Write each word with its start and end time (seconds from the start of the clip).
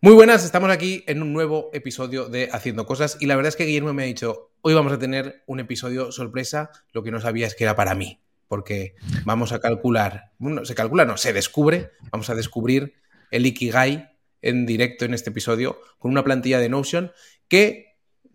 Muy 0.00 0.14
buenas, 0.14 0.44
estamos 0.44 0.70
aquí 0.70 1.02
en 1.08 1.22
un 1.22 1.32
nuevo 1.32 1.70
episodio 1.72 2.28
de 2.28 2.50
Haciendo 2.52 2.86
Cosas 2.86 3.16
y 3.18 3.26
la 3.26 3.34
verdad 3.34 3.48
es 3.48 3.56
que 3.56 3.64
Guillermo 3.64 3.92
me 3.92 4.04
ha 4.04 4.06
dicho, 4.06 4.52
hoy 4.60 4.72
vamos 4.72 4.92
a 4.92 4.98
tener 5.00 5.42
un 5.46 5.58
episodio 5.58 6.12
sorpresa, 6.12 6.70
lo 6.92 7.02
que 7.02 7.10
no 7.10 7.20
sabía 7.20 7.48
es 7.48 7.56
que 7.56 7.64
era 7.64 7.74
para 7.74 7.96
mí, 7.96 8.20
porque 8.46 8.94
vamos 9.24 9.50
a 9.50 9.58
calcular, 9.58 10.30
bueno, 10.38 10.64
se 10.64 10.76
calcula, 10.76 11.04
no, 11.04 11.16
se 11.16 11.32
descubre, 11.32 11.90
vamos 12.12 12.30
a 12.30 12.36
descubrir 12.36 12.94
el 13.32 13.44
Ikigai 13.44 14.08
en 14.40 14.66
directo 14.66 15.04
en 15.04 15.14
este 15.14 15.30
episodio 15.30 15.80
con 15.98 16.12
una 16.12 16.22
plantilla 16.22 16.60
de 16.60 16.68
Notion 16.68 17.10
que 17.48 17.87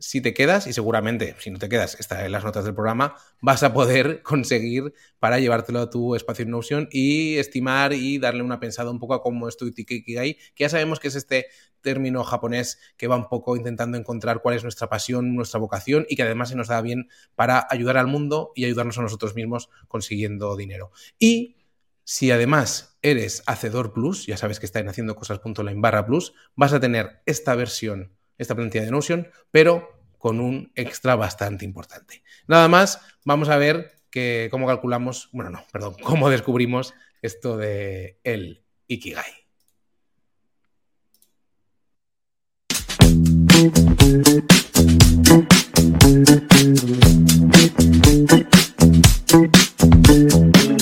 si 0.03 0.19
te 0.19 0.33
quedas, 0.33 0.67
y 0.67 0.73
seguramente 0.73 1.33
si 1.39 1.49
no 1.49 1.59
te 1.59 1.69
quedas, 1.69 1.97
está 1.97 2.25
en 2.25 2.33
las 2.33 2.43
notas 2.43 2.65
del 2.65 2.75
programa, 2.75 3.15
vas 3.39 3.63
a 3.63 3.71
poder 3.71 4.21
conseguir 4.23 4.93
para 5.17 5.39
llevártelo 5.39 5.79
a 5.79 5.89
tu 5.89 6.13
espacio 6.15 6.43
en 6.43 6.51
Notion 6.51 6.89
y 6.91 7.37
estimar 7.37 7.93
y 7.93 8.19
darle 8.19 8.43
una 8.43 8.59
pensada 8.59 8.91
un 8.91 8.99
poco 8.99 9.13
a 9.13 9.21
cómo 9.21 9.47
es 9.47 9.55
tu 9.55 9.65
Ikigai, 9.65 10.33
que 10.55 10.63
ya 10.65 10.67
sabemos 10.67 10.99
que 10.99 11.07
es 11.07 11.15
este 11.15 11.45
término 11.79 12.21
japonés 12.25 12.79
que 12.97 13.07
va 13.07 13.15
un 13.15 13.29
poco 13.29 13.55
intentando 13.55 13.97
encontrar 13.97 14.41
cuál 14.41 14.55
es 14.55 14.63
nuestra 14.63 14.89
pasión, 14.89 15.35
nuestra 15.35 15.61
vocación 15.61 16.05
y 16.09 16.17
que 16.17 16.23
además 16.23 16.49
se 16.49 16.55
nos 16.55 16.67
da 16.67 16.81
bien 16.81 17.07
para 17.35 17.65
ayudar 17.69 17.95
al 17.95 18.07
mundo 18.07 18.51
y 18.55 18.65
ayudarnos 18.65 18.97
a 18.97 19.03
nosotros 19.03 19.35
mismos 19.35 19.69
consiguiendo 19.87 20.57
dinero. 20.57 20.91
Y 21.17 21.55
si 22.03 22.29
además 22.31 22.97
eres 23.01 23.41
Hacedor 23.47 23.93
Plus, 23.93 24.25
ya 24.25 24.35
sabes 24.35 24.59
que 24.59 24.65
está 24.65 24.79
en 24.79 24.89
haciendocosas.line 24.89 25.79
barra 25.79 26.05
plus, 26.05 26.33
vas 26.55 26.73
a 26.73 26.81
tener 26.81 27.21
esta 27.25 27.55
versión 27.55 28.11
esta 28.37 28.55
plantilla 28.55 28.85
de 28.85 28.91
Notion, 28.91 29.27
pero 29.51 29.93
con 30.17 30.39
un 30.39 30.71
extra 30.75 31.15
bastante 31.15 31.65
importante. 31.65 32.23
Nada 32.47 32.67
más, 32.67 33.01
vamos 33.25 33.49
a 33.49 33.57
ver 33.57 33.91
que, 34.09 34.47
cómo 34.51 34.67
calculamos, 34.67 35.29
bueno, 35.33 35.49
no, 35.49 35.65
perdón, 35.71 35.95
cómo 36.03 36.29
descubrimos 36.29 36.93
esto 37.21 37.57
de 37.57 38.19
el 38.23 38.63
Ikigai. 38.87 39.43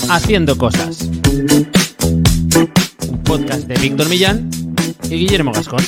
Haciendo 0.10 0.58
cosas. 0.58 1.10
Podcast 3.24 3.68
de 3.68 3.76
Víctor 3.80 4.10
Millán 4.10 4.50
y 5.06 5.16
Guillermo 5.16 5.52
Gascón. 5.52 5.84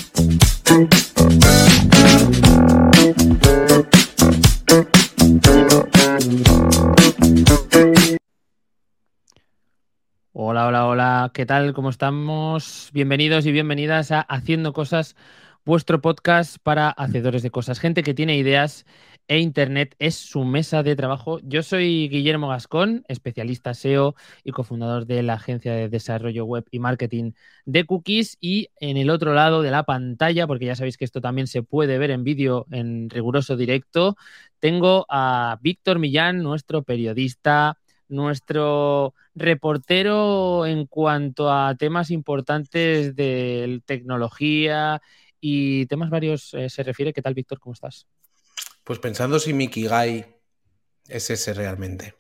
Hola, 10.33 10.67
hola, 10.67 10.87
hola, 10.87 11.31
¿qué 11.33 11.45
tal? 11.45 11.73
¿Cómo 11.73 11.89
estamos? 11.89 12.89
Bienvenidos 12.91 13.45
y 13.45 13.53
bienvenidas 13.53 14.11
a 14.11 14.19
Haciendo 14.19 14.73
Cosas, 14.73 15.15
vuestro 15.63 16.01
podcast 16.01 16.57
para 16.61 16.89
hacedores 16.89 17.41
de 17.41 17.51
cosas, 17.51 17.79
gente 17.79 18.03
que 18.03 18.13
tiene 18.13 18.35
ideas 18.35 18.85
e 19.27 19.39
Internet 19.39 19.95
es 19.99 20.15
su 20.15 20.43
mesa 20.43 20.83
de 20.83 20.95
trabajo. 20.95 21.39
Yo 21.43 21.63
soy 21.63 22.09
Guillermo 22.09 22.49
Gascón, 22.49 23.03
especialista 23.07 23.73
SEO 23.73 24.15
y 24.43 24.51
cofundador 24.51 25.05
de 25.05 25.23
la 25.23 25.33
agencia 25.35 25.73
de 25.73 25.89
desarrollo 25.89 26.45
web 26.45 26.65
y 26.71 26.79
marketing 26.79 27.31
de 27.65 27.85
Cookies. 27.85 28.37
Y 28.41 28.69
en 28.79 28.97
el 28.97 29.09
otro 29.09 29.33
lado 29.33 29.61
de 29.61 29.71
la 29.71 29.83
pantalla, 29.83 30.47
porque 30.47 30.65
ya 30.65 30.75
sabéis 30.75 30.97
que 30.97 31.05
esto 31.05 31.21
también 31.21 31.47
se 31.47 31.63
puede 31.63 31.97
ver 31.97 32.11
en 32.11 32.23
vídeo 32.23 32.65
en 32.71 33.09
riguroso 33.09 33.55
directo, 33.55 34.17
tengo 34.59 35.05
a 35.09 35.57
Víctor 35.61 35.99
Millán, 35.99 36.43
nuestro 36.43 36.83
periodista, 36.83 37.77
nuestro 38.09 39.13
reportero 39.35 40.65
en 40.65 40.85
cuanto 40.85 41.51
a 41.51 41.75
temas 41.75 42.11
importantes 42.11 43.15
de 43.15 43.81
tecnología 43.85 45.01
y 45.41 45.85
temas 45.87 46.09
varios 46.09 46.53
eh, 46.53 46.69
se 46.69 46.83
refiere. 46.83 47.13
¿Qué 47.13 47.21
tal, 47.21 47.33
Víctor? 47.33 47.59
¿Cómo 47.59 47.73
estás? 47.73 48.07
Pues 48.83 48.99
pensando 48.99 49.39
si 49.39 49.53
Mikigai 49.53 50.35
es 51.07 51.29
ese 51.29 51.53
realmente. 51.53 52.15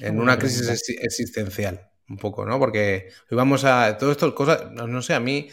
en 0.00 0.20
una 0.20 0.38
crisis 0.38 0.68
existencial, 1.00 1.90
un 2.08 2.16
poco, 2.16 2.44
¿no? 2.44 2.58
Porque 2.58 3.10
hoy 3.30 3.36
vamos 3.36 3.64
a. 3.64 3.96
Todo 3.98 4.12
esto, 4.12 4.34
cosas. 4.34 4.70
No 4.72 5.02
sé, 5.02 5.14
a 5.14 5.20
mí. 5.20 5.48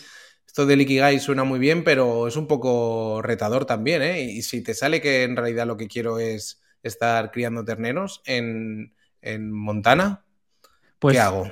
Esto 0.46 0.66
del 0.66 0.82
Ikigai 0.82 1.20
suena 1.22 1.46
muy 1.46 1.60
bien, 1.60 1.84
pero 1.86 2.28
es 2.28 2.36
un 2.36 2.46
poco 2.46 3.22
retador 3.22 3.66
también, 3.66 4.02
¿eh? 4.02 4.22
Y 4.22 4.42
si 4.42 4.62
te 4.62 4.74
sale 4.74 5.00
que 5.00 5.24
en 5.24 5.38
realidad 5.38 5.66
lo 5.66 5.78
que 5.78 5.88
quiero 5.88 6.20
es 6.20 6.62
estar 6.84 7.32
criando 7.32 7.64
terneros 7.64 8.22
en, 8.26 8.94
en 9.22 9.50
Montana, 9.52 10.26
pues, 11.00 11.14
¿qué 11.16 11.20
hago? 11.22 11.52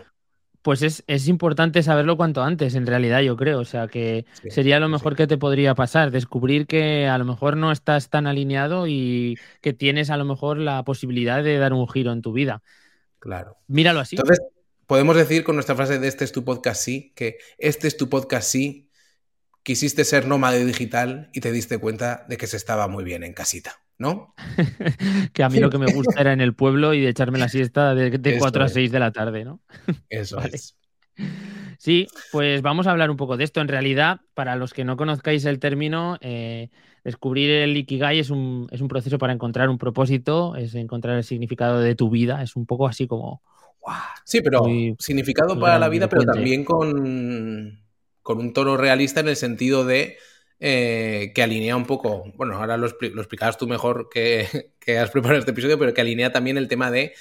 Pues 0.62 0.81
es, 0.81 1.28
importante 1.28 1.84
saberlo 1.84 2.18
cuanto 2.18 2.44
antes, 2.44 2.75
en 2.75 2.86
realidad, 2.86 3.22
yo 3.22 3.38
creo. 3.38 3.59
O 3.59 3.66
sea, 3.66 3.88
que 3.88 4.25
sería 4.50 4.80
lo 4.80 4.90
mejor 4.90 5.16
que 5.16 5.25
te 5.25 5.38
podría 5.38 5.74
pasar, 5.74 6.12
descubrir 6.12 6.68
que 6.68 7.08
a 7.08 7.18
lo 7.18 7.25
mejor 7.25 7.56
no 7.56 7.72
estás 7.72 8.09
tan 8.09 8.28
alineado 8.28 8.88
y 8.88 9.38
que 9.62 9.74
tienes 9.74 10.09
a 10.09 10.18
lo 10.18 10.25
mejor 10.25 10.58
la 10.58 10.84
posibilidad 10.84 11.44
de 11.44 11.58
dar 11.58 11.74
un 11.74 11.88
giro 11.88 12.12
en 12.12 12.22
tu 12.22 12.34
vida. 12.34 12.62
Claro. 13.20 13.58
Míralo 13.68 14.02
así. 14.02 14.18
Entonces, 14.18 14.42
podemos 14.86 15.16
decir 15.16 15.44
con 15.44 15.56
nuestra 15.56 15.75
frase 15.75 15.97
de 15.97 16.08
este 16.08 16.25
es 16.25 16.31
tu 16.31 16.44
podcast 16.44 16.81
sí, 16.81 17.14
que 17.16 17.38
este 17.58 17.88
es 17.88 17.96
tu 17.96 18.09
podcast 18.09 18.50
sí, 18.50 18.90
quisiste 19.64 20.03
ser 20.03 20.28
nómade 20.28 20.66
digital 20.66 21.30
y 21.34 21.41
te 21.41 21.52
diste 21.52 21.78
cuenta 21.78 22.26
de 22.28 22.38
que 22.38 22.47
se 22.47 22.58
estaba 22.58 22.88
muy 22.88 23.03
bien 23.03 23.24
en 23.24 23.34
casita. 23.34 23.81
¿No? 23.99 24.33
que 25.33 25.43
a 25.43 25.49
mí 25.49 25.59
lo 25.59 25.69
que 25.69 25.77
me 25.77 25.91
gusta 25.93 26.19
era 26.19 26.33
en 26.33 26.41
el 26.41 26.55
pueblo 26.55 26.93
y 26.93 27.01
de 27.01 27.09
echarme 27.09 27.37
la 27.37 27.49
siesta 27.49 27.93
de, 27.93 28.37
4 28.39 28.63
a 28.63 28.69
6 28.69 28.91
de 28.91 28.99
la 28.99 29.11
tarde, 29.11 29.45
¿no? 29.45 29.59
Eso 30.09 30.39
es. 30.53 30.75
Sí, 31.77 32.07
pues 32.31 32.61
vamos 32.61 32.87
a 32.87 32.91
hablar 32.91 33.11
un 33.11 33.17
poco 33.17 33.37
de 33.37 33.43
esto. 33.43 33.61
En 33.61 33.67
realidad, 33.67 34.21
para 34.33 34.55
los 34.55 34.73
que 34.73 34.85
no 34.85 34.97
conozcáis 34.97 35.45
el 35.45 35.59
término, 35.59 36.17
eh, 36.21 36.69
descubrir 37.03 37.51
el 37.51 37.75
Ikigai 37.75 38.19
es 38.19 38.29
un, 38.29 38.67
es 38.71 38.81
un, 38.81 38.87
proceso 38.87 39.17
para 39.17 39.33
encontrar 39.33 39.69
un 39.69 39.77
propósito, 39.77 40.55
es 40.55 40.75
encontrar 40.75 41.17
el 41.17 41.23
significado 41.23 41.79
de 41.79 41.95
tu 41.95 42.09
vida. 42.09 42.41
Es 42.41 42.55
un 42.55 42.66
poco 42.66 42.87
así 42.87 43.05
como. 43.05 43.41
sí, 44.23 44.41
pero 44.41 44.63
significado 44.97 45.59
para 45.59 45.77
la 45.77 45.89
vida, 45.89 46.07
pero 46.07 46.23
también 46.23 46.63
con, 46.63 47.81
con 48.21 48.39
un 48.39 48.53
toro 48.53 48.77
realista 48.77 49.19
en 49.19 49.27
el 49.27 49.35
sentido 49.35 49.85
de 49.85 50.17
eh, 50.62 51.31
que 51.34 51.42
alinea 51.42 51.78
un 51.78 51.86
poco, 51.86 52.25
bueno, 52.36 52.58
ahora 52.58 52.75
lo, 52.75 52.88
explicabas 52.88 53.58
tú 53.58 53.66
mejor 53.68 54.09
que, 54.14 54.68
has 55.00 55.09
preparado 55.12 55.40
este 55.40 55.52
episodio, 55.52 55.80
pero 55.80 55.94
que 55.94 56.02
alinea 56.02 56.31
también 56.31 56.58
el 56.58 56.68
tema 56.68 56.92
de 56.92 57.14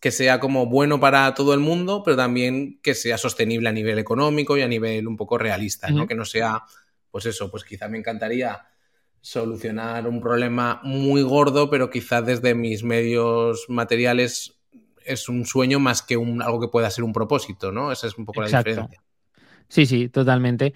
que 0.00 0.12
sea 0.12 0.38
como 0.38 0.66
bueno 0.66 1.00
para 1.00 1.34
todo 1.34 1.54
el 1.54 1.60
mundo, 1.60 2.02
pero 2.04 2.16
también 2.16 2.78
que 2.82 2.94
sea 2.94 3.18
sostenible 3.18 3.68
a 3.68 3.72
nivel 3.72 3.98
económico 3.98 4.56
y 4.56 4.62
a 4.62 4.68
nivel 4.68 5.08
un 5.08 5.16
poco 5.16 5.38
realista, 5.38 5.90
¿no? 5.90 6.06
Que 6.06 6.14
no 6.14 6.24
sea, 6.24 6.62
pues 7.10 7.26
eso, 7.26 7.50
pues 7.50 7.64
quizá 7.64 7.88
me 7.88 7.98
encantaría 7.98 8.64
solucionar 9.20 10.06
un 10.06 10.20
problema 10.20 10.80
muy 10.84 11.22
gordo, 11.22 11.68
pero 11.68 11.90
quizá 11.90 12.22
desde 12.22 12.54
mis 12.54 12.84
medios 12.84 13.64
materiales 13.68 14.60
es 15.04 15.28
un 15.28 15.46
sueño 15.46 15.80
más 15.80 16.02
que 16.02 16.16
un, 16.16 16.42
algo 16.42 16.60
que 16.60 16.68
pueda 16.68 16.88
ser 16.90 17.02
un 17.02 17.12
propósito, 17.12 17.72
¿no? 17.72 17.90
Esa 17.90 18.06
es 18.06 18.16
un 18.16 18.24
poco 18.24 18.42
la 18.42 18.46
diferencia. 18.46 19.02
Sí, 19.68 19.84
sí, 19.84 20.08
totalmente. 20.08 20.74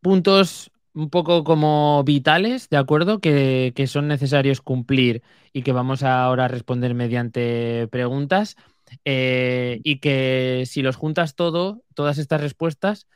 Puntos 0.00 0.70
un 1.00 1.10
poco 1.10 1.44
como 1.44 2.04
vitales, 2.04 2.68
¿de 2.68 2.76
acuerdo? 2.76 3.20
Que, 3.20 3.72
son 3.88 4.08
necesarios 4.08 4.60
cumplir 4.60 5.22
y 5.52 5.62
que 5.62 5.72
vamos 5.72 6.02
ahora 6.02 6.44
a 6.44 6.48
responder 6.48 6.94
mediante 6.94 7.88
preguntas. 7.90 8.56
Eh, 9.04 9.80
y 9.84 10.00
que 10.00 10.64
si 10.66 10.82
los 10.82 10.96
juntas 10.96 11.36
todo, 11.36 11.82
todas 11.94 12.18
estas 12.18 12.40
respuestas, 12.40 13.06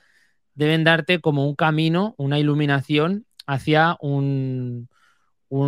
deben 0.54 0.84
darte 0.84 1.20
como 1.20 1.46
un 1.48 1.56
camino, 1.56 2.14
una 2.16 2.38
iluminación 2.38 3.26
hacia 3.46 3.96
un, 4.00 4.88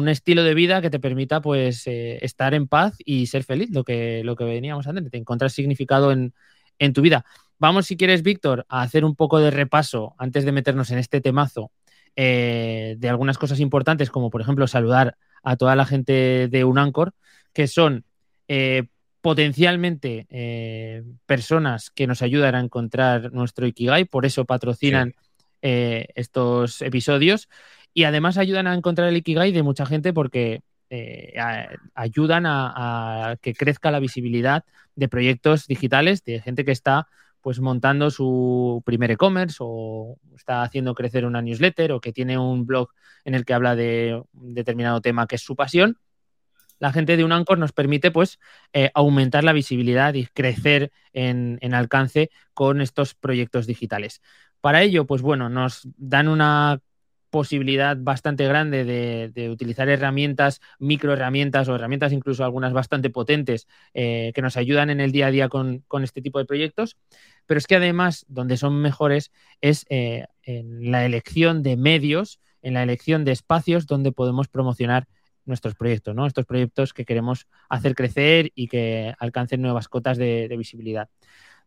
estilo 0.09 0.43
de 0.43 0.55
vida 0.55 0.81
que 0.81 0.91
te 0.91 1.01
permita 1.01 1.41
pues 1.41 1.87
eh, 1.87 2.19
estar 2.23 2.55
en 2.55 2.67
paz 2.69 2.97
y 3.05 3.27
ser 3.27 3.45
feliz, 3.45 3.71
lo 3.73 3.85
que, 3.85 4.23
lo 4.25 4.37
que 4.37 4.45
veníamos 4.45 4.87
antes, 4.87 5.11
te 5.11 5.19
encontrar 5.19 5.51
significado 5.51 6.13
en, 6.13 6.35
en 6.79 6.93
tu 6.93 7.03
vida. 7.03 7.25
Vamos, 7.59 7.87
si 7.87 7.97
quieres, 7.97 8.23
Víctor, 8.23 8.67
a 8.69 8.83
hacer 8.83 9.05
un 9.05 9.17
poco 9.17 9.39
de 9.39 9.51
repaso 9.51 10.15
antes 10.19 10.45
de 10.45 10.53
meternos 10.53 10.91
en 10.91 10.99
este 10.99 11.21
temazo 11.21 11.71
eh, 12.17 12.97
de 12.99 13.09
algunas 13.11 13.37
cosas 13.37 13.61
importantes, 13.61 14.11
como 14.11 14.31
por 14.31 14.41
ejemplo 14.41 14.67
saludar 14.67 15.19
a 15.43 15.57
toda 15.57 15.77
la 15.77 15.85
gente 15.85 16.49
de 16.49 16.65
Unancor, 16.65 17.13
que 17.53 17.69
son 17.69 18.05
eh, 18.49 18.85
potencialmente 19.21 20.27
eh, 20.31 21.05
personas 21.27 21.91
que 21.91 22.07
nos 22.07 22.23
ayudan 22.23 22.55
a 22.55 22.61
encontrar 22.61 23.33
nuestro 23.33 23.67
Ikigai, 23.67 24.07
por 24.07 24.25
eso 24.25 24.47
patrocinan 24.47 25.15
estos 25.63 26.81
episodios 26.81 27.49
y 27.93 28.05
además 28.05 28.39
ayudan 28.39 28.69
a 28.69 28.75
encontrar 28.75 29.09
el 29.09 29.17
Ikigai 29.17 29.51
de 29.51 29.65
mucha 29.65 29.85
gente 29.85 30.13
porque 30.13 30.63
ayudan 31.97 32.45
a, 32.47 33.37
que 33.43 33.53
crezca 33.53 33.91
la 33.91 33.99
visibilidad 33.99 34.65
de 34.95 35.09
proyectos 35.09 35.67
digitales, 35.67 36.23
de 36.23 36.41
gente 36.41 36.65
que 36.65 36.71
está 36.71 37.09
pues 37.47 37.61
montando 37.61 38.11
su 38.11 38.83
primer 38.85 39.13
e-commerce 39.13 39.59
o 39.61 40.19
está 40.35 40.65
haciendo 40.65 40.97
crecer 40.97 41.25
una 41.25 41.41
newsletter 41.41 41.93
o 41.93 42.01
que 42.01 42.13
tiene 42.13 42.37
un 42.37 42.67
blog 42.67 42.89
en 43.25 43.37
el 43.37 43.45
que 43.45 43.55
habla 43.55 43.77
de 43.77 44.21
un 44.33 44.53
determinado 44.53 45.01
tema 45.01 45.29
que 45.29 45.37
es 45.37 45.43
su 45.43 45.55
pasión, 45.55 45.97
la 46.81 46.93
gente 46.93 47.17
de 47.17 47.25
un 47.25 47.31
Anchor 47.31 47.57
nos 47.57 47.71
permite 47.71 48.11
pues 48.11 48.41
eh, 48.73 48.91
aumentar 48.95 49.45
la 49.45 49.53
visibilidad 49.53 50.13
y 50.15 50.27
crecer 50.27 50.91
en, 51.13 51.73
alcance 51.73 52.31
con 52.53 52.81
estos 52.81 53.15
proyectos 53.15 53.69
digitales. 53.69 54.23
Para 54.61 54.83
ello, 54.83 55.07
pues 55.07 55.23
bueno, 55.23 55.49
nos 55.49 55.83
dan 55.97 56.27
una 56.27 56.81
posibilidad 57.31 57.97
bastante 57.99 58.47
grande 58.47 58.85
de, 58.85 59.51
utilizar 59.51 59.89
herramientas, 59.89 60.61
micro 60.79 61.13
herramientas 61.13 61.69
o 61.69 61.75
herramientas 61.75 62.13
incluso 62.13 62.45
algunas 62.45 62.73
bastante 62.73 63.11
potentes 63.11 63.67
eh, 63.95 64.33
que 64.35 64.43
nos 64.43 64.57
ayudan 64.57 64.91
en 64.91 65.01
el 65.01 65.13
día 65.13 65.27
a 65.27 65.31
día 65.31 65.49
con, 65.49 65.85
este 66.03 66.23
tipo 66.23 66.39
de 66.39 66.45
proyectos. 66.45 66.97
Pero 67.47 67.59
es 67.59 67.67
que 67.67 67.77
además, 67.77 68.25
donde 68.29 68.57
son 68.57 68.81
mejores 68.81 69.33
es 69.61 69.87
eh, 69.89 70.27
en 70.43 70.91
la 70.91 71.05
elección 71.05 71.63
de 71.63 71.77
medios, 71.77 72.41
en 72.63 72.75
la 72.75 72.83
elección 72.83 73.25
de 73.25 73.33
espacios 73.33 73.87
donde 73.87 74.13
podemos 74.13 74.49
promocionar 74.49 75.07
nuestros 75.45 75.77
proyectos, 75.77 76.15
¿no? 76.15 76.27
Estos 76.27 76.45
proyectos 76.45 76.93
que 76.93 77.05
queremos 77.05 77.47
hacer 77.69 77.95
crecer 77.95 78.51
y 78.57 78.67
que 78.67 79.15
alcancen 79.21 79.63
nuevas 79.63 79.87
cotas 79.89 80.19
de 80.19 80.55
visibilidad. 80.59 81.09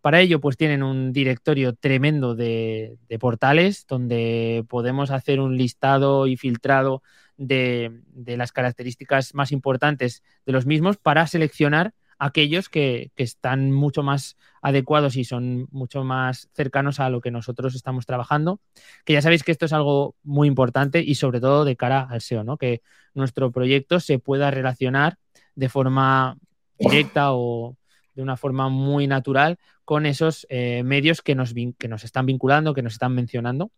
Para 0.02 0.22
ello, 0.22 0.40
pues 0.40 0.56
tienen 0.56 0.82
un 0.82 1.12
directorio 1.12 1.74
tremendo 1.74 2.36
de, 2.36 2.98
portales 3.20 3.86
donde 3.88 4.66
podemos 4.70 5.12
hacer 5.12 5.40
un 5.40 5.58
listado 5.58 6.28
y 6.28 6.38
filtrado 6.38 7.04
de, 7.38 8.02
las 8.26 8.52
características 8.52 9.34
más 9.34 9.52
importantes 9.52 10.24
de 10.46 10.54
los 10.54 10.66
mismos 10.66 10.98
para 10.98 11.28
seleccionar 11.28 11.94
aquellos 12.18 12.70
que, 12.70 13.12
están 13.18 13.72
mucho 13.72 14.02
más 14.02 14.38
adecuados 14.62 15.18
y 15.18 15.26
son 15.26 15.68
mucho 15.72 16.04
más 16.04 16.50
cercanos 16.54 17.00
a 17.00 17.10
lo 17.10 17.20
que 17.20 17.32
nosotros 17.32 17.76
estamos 17.76 18.06
trabajando. 18.06 18.62
Que 19.04 19.14
ya 19.14 19.22
sabéis 19.22 19.44
que 19.44 19.52
esto 19.52 19.66
es 19.66 19.74
algo 19.74 20.16
muy 20.24 20.48
importante 20.48 21.02
y 21.02 21.16
sobre 21.16 21.42
todo 21.42 21.66
de 21.66 21.76
cara 21.76 22.08
al 22.10 22.22
SEO, 22.22 22.44
¿no? 22.44 22.58
Que 22.58 22.82
nuestro 23.14 23.52
proyecto 23.52 24.00
se 24.00 24.20
pueda 24.20 24.52
relacionar 24.52 25.18
de 25.56 25.68
forma 25.68 26.38
directa 26.78 27.34
o 27.34 27.76
de 28.20 28.24
una 28.24 28.36
forma 28.36 28.68
muy 28.68 29.08
natural 29.08 29.60
con 29.86 30.06
esos 30.06 30.46
eh, 30.50 30.84
medios 30.84 31.22
que 31.22 31.36
nos, 31.36 31.54
que 31.54 31.88
nos 31.88 32.04
están 32.04 32.26
vinculando, 32.26 32.74
que 32.74 32.82
nos 32.82 32.92
están 32.92 33.16
mencionando. 33.16 33.72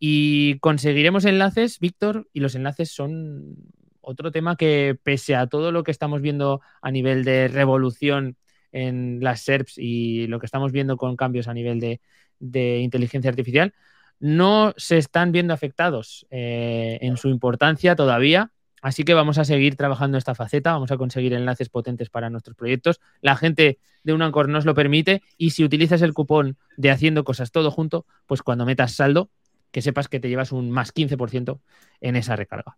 Y 0.00 0.58
conseguiremos 0.58 1.24
enlaces, 1.24 1.78
Víctor, 1.78 2.28
y 2.32 2.40
los 2.40 2.56
enlaces 2.56 2.90
son 2.90 3.54
otro 4.00 4.32
tema 4.32 4.56
que 4.56 4.98
pese 5.00 5.36
a 5.36 5.46
todo 5.46 5.70
lo 5.70 5.84
que 5.84 5.92
estamos 5.92 6.22
viendo 6.22 6.60
a 6.82 6.90
nivel 6.90 7.22
de 7.22 7.46
revolución 7.46 8.36
en 8.72 9.20
las 9.22 9.42
SERPs 9.42 9.78
y 9.78 10.26
lo 10.26 10.40
que 10.40 10.46
estamos 10.46 10.72
viendo 10.72 10.96
con 10.96 11.14
cambios 11.14 11.46
a 11.46 11.54
nivel 11.54 11.78
de, 11.78 12.80
inteligencia 12.80 13.30
artificial, 13.30 13.74
no 14.18 14.74
se 14.76 14.98
están 14.98 15.30
viendo 15.30 15.54
afectados 15.54 16.26
eh, 16.30 16.98
en 17.00 17.16
su 17.16 17.28
importancia 17.28 17.94
todavía 17.94 18.50
Así 18.82 19.04
que 19.04 19.14
vamos 19.14 19.38
a 19.38 19.44
seguir 19.44 19.76
trabajando 19.76 20.18
esta 20.18 20.34
faceta, 20.34 20.72
vamos 20.72 20.90
a 20.90 20.96
conseguir 20.96 21.32
enlaces 21.32 21.68
potentes 21.68 22.10
para 22.10 22.30
nuestros 22.30 22.56
proyectos. 22.56 23.00
La 23.20 23.36
gente 23.36 23.78
de 24.02 24.12
Unancor 24.12 24.48
nos 24.48 24.64
lo 24.64 24.74
permite 24.74 25.22
y 25.36 25.50
si 25.50 25.64
utilizas 25.64 26.02
el 26.02 26.14
cupón 26.14 26.56
de 26.76 26.90
haciendo 26.90 27.24
cosas 27.24 27.50
todo 27.50 27.70
junto, 27.70 28.06
pues 28.26 28.42
cuando 28.42 28.64
metas 28.64 28.92
saldo, 28.92 29.30
que 29.70 29.82
sepas 29.82 30.08
que 30.08 30.20
te 30.20 30.28
llevas 30.28 30.52
un 30.52 30.70
más 30.70 30.94
15% 30.94 31.60
en 32.00 32.16
esa 32.16 32.36
recarga 32.36 32.76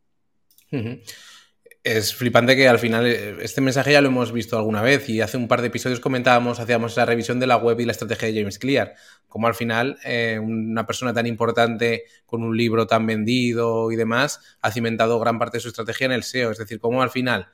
es 1.82 2.14
flipante 2.14 2.56
que 2.56 2.68
al 2.68 2.78
final 2.78 3.06
eh, 3.06 3.36
este 3.40 3.60
mensaje 3.60 3.92
ya 3.92 4.00
lo 4.00 4.08
hemos 4.08 4.32
visto 4.32 4.58
alguna 4.58 4.82
vez 4.82 5.08
y 5.08 5.20
hace 5.20 5.36
un 5.36 5.48
par 5.48 5.62
de 5.62 5.68
episodios 5.68 6.00
comentábamos, 6.00 6.60
hacíamos 6.60 6.92
esa 6.92 7.06
revisión 7.06 7.40
de 7.40 7.46
la 7.46 7.56
web 7.56 7.80
y 7.80 7.86
la 7.86 7.92
estrategia 7.92 8.28
de 8.28 8.38
James 8.38 8.58
Clear, 8.58 8.94
como 9.28 9.46
al 9.46 9.54
final 9.54 9.98
eh, 10.04 10.38
una 10.38 10.86
persona 10.86 11.14
tan 11.14 11.26
importante 11.26 12.04
con 12.26 12.42
un 12.42 12.56
libro 12.56 12.86
tan 12.86 13.06
vendido 13.06 13.90
y 13.90 13.96
demás 13.96 14.58
ha 14.60 14.70
cimentado 14.70 15.18
gran 15.18 15.38
parte 15.38 15.56
de 15.56 15.62
su 15.62 15.68
estrategia 15.68 16.06
en 16.06 16.12
el 16.12 16.22
SEO, 16.22 16.50
es 16.50 16.58
decir, 16.58 16.80
como 16.80 17.02
al 17.02 17.10
final, 17.10 17.48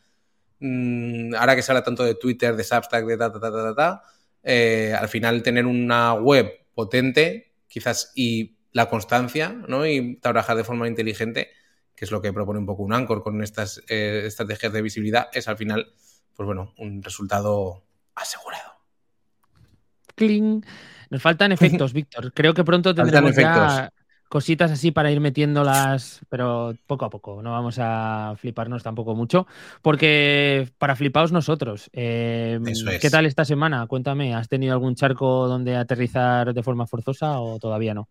mm, 0.59 1.35
ahora 1.37 1.55
que 1.55 1.63
se 1.63 1.71
habla 1.71 1.85
tanto 1.85 2.03
de 2.05 2.17
Twitter, 2.17 2.57
de 2.57 2.65
Substack, 2.65 3.07
de 3.07 3.17
ta, 3.17 3.33
ta, 3.33 3.41
ta, 3.41 3.51
ta, 3.53 3.75
ta, 3.75 4.03
eh, 4.43 4.95
al 4.99 5.09
final 5.09 5.43
tener 5.43 5.67
una 5.67 6.15
web 6.15 6.53
potente, 6.75 7.53
quizás 7.69 8.13
y 8.17 8.57
la 8.73 8.89
constancia, 8.89 9.51
¿no? 9.69 9.87
Y 9.87 10.17
trabajar 10.17 10.57
de 10.57 10.65
forma 10.65 10.89
inteligente 10.89 11.51
que 11.97 12.05
es 12.05 12.11
lo 12.11 12.21
que 12.21 12.33
propone 12.33 12.59
un 12.59 12.67
poco 12.67 12.83
un 12.83 12.93
Anchor 12.93 13.23
con 13.23 13.43
estas 13.43 13.83
eh, 13.89 14.25
estrategias 14.27 14.73
de 14.73 14.83
visibilidad, 14.83 15.29
es 15.33 15.49
al 15.49 15.57
final, 15.57 15.93
pues 16.35 16.47
bueno, 16.47 16.75
un 16.79 17.03
resultado 17.03 17.83
asegurado. 18.15 18.73
Cling. 20.15 20.65
Nos 21.11 21.23
faltan 21.23 21.53
efectos, 21.53 21.93
Víctor. 21.95 22.33
Creo 22.33 22.55
que 22.55 22.65
pronto 22.65 22.95
tendremos 22.95 23.35
ya 23.35 23.91
cositas 24.29 24.73
así 24.73 24.91
para 24.91 25.11
ir 25.11 25.21
metiéndolas, 25.21 26.21
pero 26.29 26.75
poco 26.87 27.05
a 27.05 27.11
poco. 27.11 27.43
No 27.43 27.53
vamos 27.53 27.79
a 27.79 28.35
fliparnos 28.37 28.83
tampoco 28.83 29.15
mucho, 29.15 29.47
porque 29.83 30.69
para 30.79 30.97
flipaos 30.97 31.33
nosotros. 31.33 31.89
Em, 31.93 32.65
¿Qué 33.01 33.11
tal 33.11 33.27
esta 33.27 33.45
semana? 33.45 33.87
Cuéntame, 33.87 34.35
¿has 34.35 34.49
tenido 34.49 34.73
algún 34.73 34.97
charco 34.97 35.47
donde 35.47 35.77
aterrizar 35.77 36.53
de 36.53 36.63
forma 36.63 36.87
forzosa 36.87 37.41
o 37.41 37.59
todavía 37.59 37.95
no? 37.95 38.09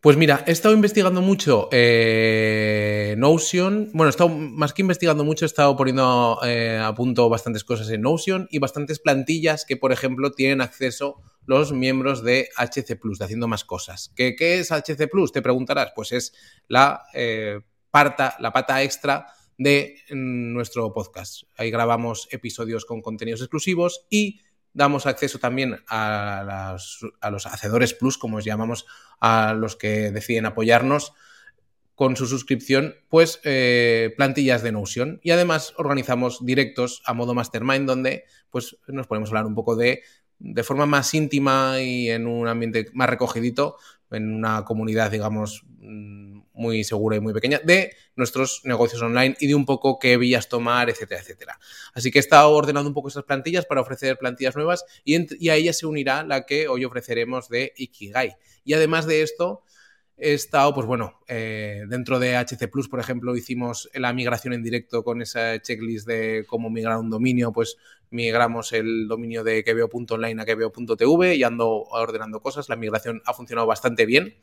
Pues 0.00 0.16
mira, 0.16 0.44
he 0.46 0.52
estado 0.52 0.74
investigando 0.74 1.20
mucho 1.20 1.68
eh, 1.70 3.14
Notion. 3.18 3.90
Bueno, 3.92 4.06
he 4.06 4.10
estado 4.10 4.30
más 4.30 4.72
que 4.72 4.80
investigando 4.80 5.24
mucho, 5.24 5.44
he 5.44 5.46
estado 5.46 5.76
poniendo 5.76 6.38
eh, 6.42 6.80
a 6.82 6.94
punto 6.94 7.28
bastantes 7.28 7.64
cosas 7.64 7.90
en 7.90 8.00
Notion 8.00 8.48
y 8.50 8.60
bastantes 8.60 8.98
plantillas 8.98 9.66
que, 9.66 9.76
por 9.76 9.92
ejemplo, 9.92 10.32
tienen 10.32 10.62
acceso 10.62 11.20
los 11.44 11.72
miembros 11.72 12.24
de 12.24 12.48
HC 12.56 12.98
Plus, 12.98 13.18
de 13.18 13.26
haciendo 13.26 13.46
más 13.46 13.62
cosas. 13.64 14.10
¿Qué, 14.16 14.34
es 14.38 14.72
HC 14.72 15.06
Plus? 15.10 15.32
Te 15.32 15.42
preguntarás. 15.42 15.92
Pues 15.94 16.12
es 16.12 16.32
la, 16.66 17.02
eh, 17.12 17.60
la 17.92 18.52
pata 18.54 18.82
extra 18.82 19.26
de 19.58 19.96
mm, 20.08 20.54
nuestro 20.54 20.94
podcast. 20.94 21.42
Ahí 21.58 21.70
grabamos 21.70 22.26
episodios 22.30 22.86
con 22.86 23.02
contenidos 23.02 23.42
exclusivos 23.42 24.06
y 24.08 24.40
damos 24.72 25.06
acceso 25.06 25.38
también 25.38 25.82
a, 25.88 26.76
los 27.30 27.46
hacedores 27.46 27.94
plus, 27.94 28.18
como 28.18 28.38
os 28.38 28.44
llamamos 28.44 28.86
a 29.20 29.54
los 29.54 29.76
que 29.76 30.10
deciden 30.10 30.46
apoyarnos 30.46 31.12
con 31.94 32.16
su 32.16 32.26
suscripción, 32.26 32.94
pues 33.08 33.40
eh, 33.44 34.14
plantillas 34.16 34.62
de 34.62 34.72
Notion. 34.72 35.20
Y 35.22 35.32
además 35.32 35.74
organizamos 35.76 36.44
directos 36.44 37.02
a 37.04 37.12
modo 37.12 37.34
mastermind 37.34 37.86
donde 37.86 38.24
pues 38.48 38.78
nos 38.86 39.06
podemos 39.06 39.28
hablar 39.28 39.46
un 39.46 39.54
poco 39.54 39.76
de, 39.76 40.02
de 40.40 40.62
forma 40.64 40.86
más 40.86 41.14
íntima 41.14 41.80
y 41.80 42.10
en 42.10 42.26
un 42.26 42.48
ambiente 42.48 42.86
más 42.94 43.08
recogidito, 43.08 43.76
en 44.10 44.34
una 44.34 44.64
comunidad, 44.64 45.10
digamos, 45.10 45.64
mm, 45.78 46.40
muy 46.54 46.84
segura 46.84 47.16
y 47.16 47.20
muy 47.20 47.32
pequeña 47.32 47.60
de 47.62 47.94
nuestros 48.16 48.62
negocios 48.64 49.00
online 49.00 49.36
y 49.40 49.46
de 49.46 49.54
un 49.54 49.64
poco 49.64 49.98
qué 49.98 50.16
vías 50.16 50.48
tomar, 50.48 50.90
etcétera, 50.90 51.20
etcétera. 51.20 51.58
Así 51.94 52.10
que 52.10 52.18
he 52.18 52.20
estado 52.20 52.50
ordenando 52.50 52.88
un 52.88 52.94
poco 52.94 53.08
esas 53.08 53.24
plantillas 53.24 53.64
para 53.64 53.80
ofrecer 53.80 54.18
plantillas 54.18 54.56
nuevas 54.56 54.84
y, 55.04 55.48
a 55.48 55.54
ella 55.54 55.72
se 55.72 55.86
unirá 55.86 56.24
la 56.24 56.44
que 56.44 56.68
hoy 56.68 56.84
ofreceremos 56.84 57.48
de 57.48 57.72
Ikigai. 57.76 58.36
Y 58.64 58.74
además 58.74 59.06
de 59.06 59.22
esto, 59.22 59.62
he 60.20 60.34
estado, 60.34 60.74
pues 60.74 60.86
bueno, 60.86 61.18
eh, 61.26 61.84
dentro 61.88 62.18
de 62.18 62.36
HC 62.36 62.68
Plus, 62.70 62.88
por 62.88 63.00
ejemplo, 63.00 63.36
hicimos 63.36 63.88
la 63.94 64.12
migración 64.12 64.52
en 64.52 64.62
directo 64.62 65.02
con 65.02 65.22
esa 65.22 65.60
checklist 65.60 66.06
de 66.06 66.44
cómo 66.46 66.70
migrar 66.70 66.98
un 66.98 67.10
dominio, 67.10 67.52
pues 67.52 67.76
migramos 68.10 68.72
el 68.72 69.08
dominio 69.08 69.42
de 69.44 69.64
queveo.online 69.64 70.42
a 70.42 70.44
queveo.tv 70.44 71.36
y 71.36 71.42
ando 71.42 71.68
ordenando 71.70 72.40
cosas. 72.40 72.68
La 72.68 72.76
migración 72.76 73.22
ha 73.24 73.32
funcionado 73.32 73.66
bastante 73.66 74.04
bien. 74.06 74.34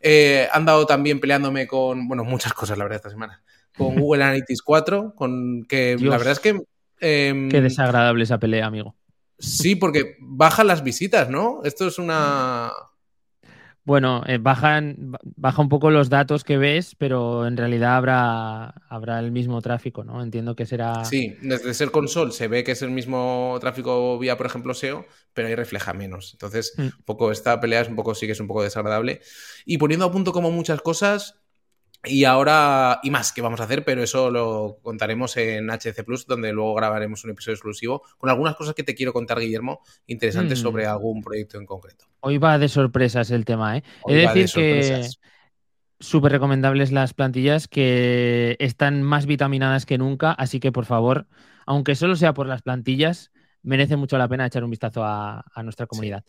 Eh, 0.00 0.48
han 0.50 0.64
dado 0.64 0.86
también 0.86 1.20
peleándome 1.20 1.66
con, 1.66 2.08
bueno, 2.08 2.24
muchas 2.24 2.54
cosas, 2.54 2.78
la 2.78 2.84
verdad, 2.84 2.96
esta 2.96 3.10
semana. 3.10 3.42
Con 3.76 3.94
Google 4.00 4.24
Analytics 4.24 4.62
4, 4.62 5.14
con 5.14 5.64
que 5.64 5.96
la 6.00 6.16
verdad 6.16 6.32
es 6.32 6.40
que... 6.40 6.60
Em, 7.00 7.50
qué 7.50 7.60
desagradable 7.60 8.24
esa 8.24 8.38
pelea, 8.38 8.66
amigo. 8.66 8.96
Sí, 9.38 9.74
porque 9.74 10.16
bajan 10.20 10.68
las 10.68 10.84
visitas, 10.84 11.28
¿no? 11.28 11.60
Esto 11.64 11.88
es 11.88 11.98
una, 11.98 12.70
bueno, 13.84 14.22
eh, 14.26 14.38
bajan, 14.38 15.16
baja 15.22 15.60
un 15.60 15.68
poco 15.68 15.90
los 15.90 16.08
datos 16.08 16.44
que 16.44 16.56
ves, 16.56 16.94
pero 16.96 17.46
en 17.46 17.56
realidad 17.56 17.96
habrá, 17.96 18.74
habrá 18.88 19.18
el 19.18 19.32
mismo 19.32 19.60
tráfico, 19.60 20.04
¿no? 20.04 20.22
Entiendo 20.22 20.54
que 20.54 20.66
será. 20.66 21.04
Sí, 21.04 21.36
desde 21.42 21.74
ser 21.74 21.90
console 21.90 22.30
se 22.30 22.46
ve 22.46 22.62
que 22.62 22.72
es 22.72 22.82
el 22.82 22.90
mismo 22.90 23.56
tráfico 23.60 24.18
vía, 24.20 24.36
por 24.36 24.46
ejemplo, 24.46 24.72
SEO, 24.72 25.04
pero 25.34 25.48
ahí 25.48 25.56
refleja 25.56 25.92
menos. 25.94 26.32
Entonces, 26.32 26.74
mm. 26.76 26.82
un 26.82 27.04
poco 27.04 27.32
esta 27.32 27.60
pelea 27.60 27.80
es 27.80 27.88
un 27.88 27.96
poco, 27.96 28.14
sí 28.14 28.26
que 28.26 28.32
es 28.32 28.40
un 28.40 28.46
poco 28.46 28.62
desagradable. 28.62 29.20
Y 29.64 29.78
poniendo 29.78 30.06
a 30.06 30.12
punto 30.12 30.32
como 30.32 30.52
muchas 30.52 30.80
cosas, 30.80 31.42
y 32.04 32.24
ahora, 32.24 33.00
y 33.02 33.10
más 33.10 33.32
que 33.32 33.42
vamos 33.42 33.60
a 33.60 33.64
hacer, 33.64 33.84
pero 33.84 34.02
eso 34.02 34.30
lo 34.30 34.78
contaremos 34.82 35.36
en 35.36 35.70
HC 35.70 36.04
Plus, 36.04 36.26
donde 36.26 36.52
luego 36.52 36.74
grabaremos 36.74 37.24
un 37.24 37.30
episodio 37.30 37.54
exclusivo 37.54 38.02
con 38.18 38.30
algunas 38.30 38.54
cosas 38.54 38.74
que 38.74 38.84
te 38.84 38.94
quiero 38.94 39.12
contar, 39.12 39.40
Guillermo, 39.40 39.82
interesantes 40.06 40.60
mm. 40.60 40.62
sobre 40.62 40.86
algún 40.86 41.20
proyecto 41.20 41.58
en 41.58 41.66
concreto. 41.66 42.11
Hoy 42.24 42.38
va 42.38 42.56
de 42.58 42.68
sorpresas 42.68 43.32
el 43.32 43.44
tema, 43.44 43.76
¿eh? 43.76 43.82
De 44.06 44.14
decir 44.14 44.48
que 44.54 45.08
súper 45.98 46.30
recomendables 46.32 46.92
las 46.92 47.14
plantillas 47.14 47.66
que 47.66 48.56
están 48.60 49.02
más 49.02 49.26
vitaminadas 49.26 49.86
que 49.86 49.98
nunca, 49.98 50.30
así 50.32 50.60
que 50.60 50.70
por 50.70 50.84
favor, 50.84 51.26
aunque 51.66 51.96
solo 51.96 52.14
sea 52.14 52.32
por 52.32 52.46
las 52.46 52.62
plantillas, 52.62 53.32
merece 53.62 53.96
mucho 53.96 54.18
la 54.18 54.28
pena 54.28 54.46
echar 54.46 54.62
un 54.62 54.70
vistazo 54.70 55.02
a, 55.04 55.44
nuestra 55.64 55.86
comunidad. 55.86 56.24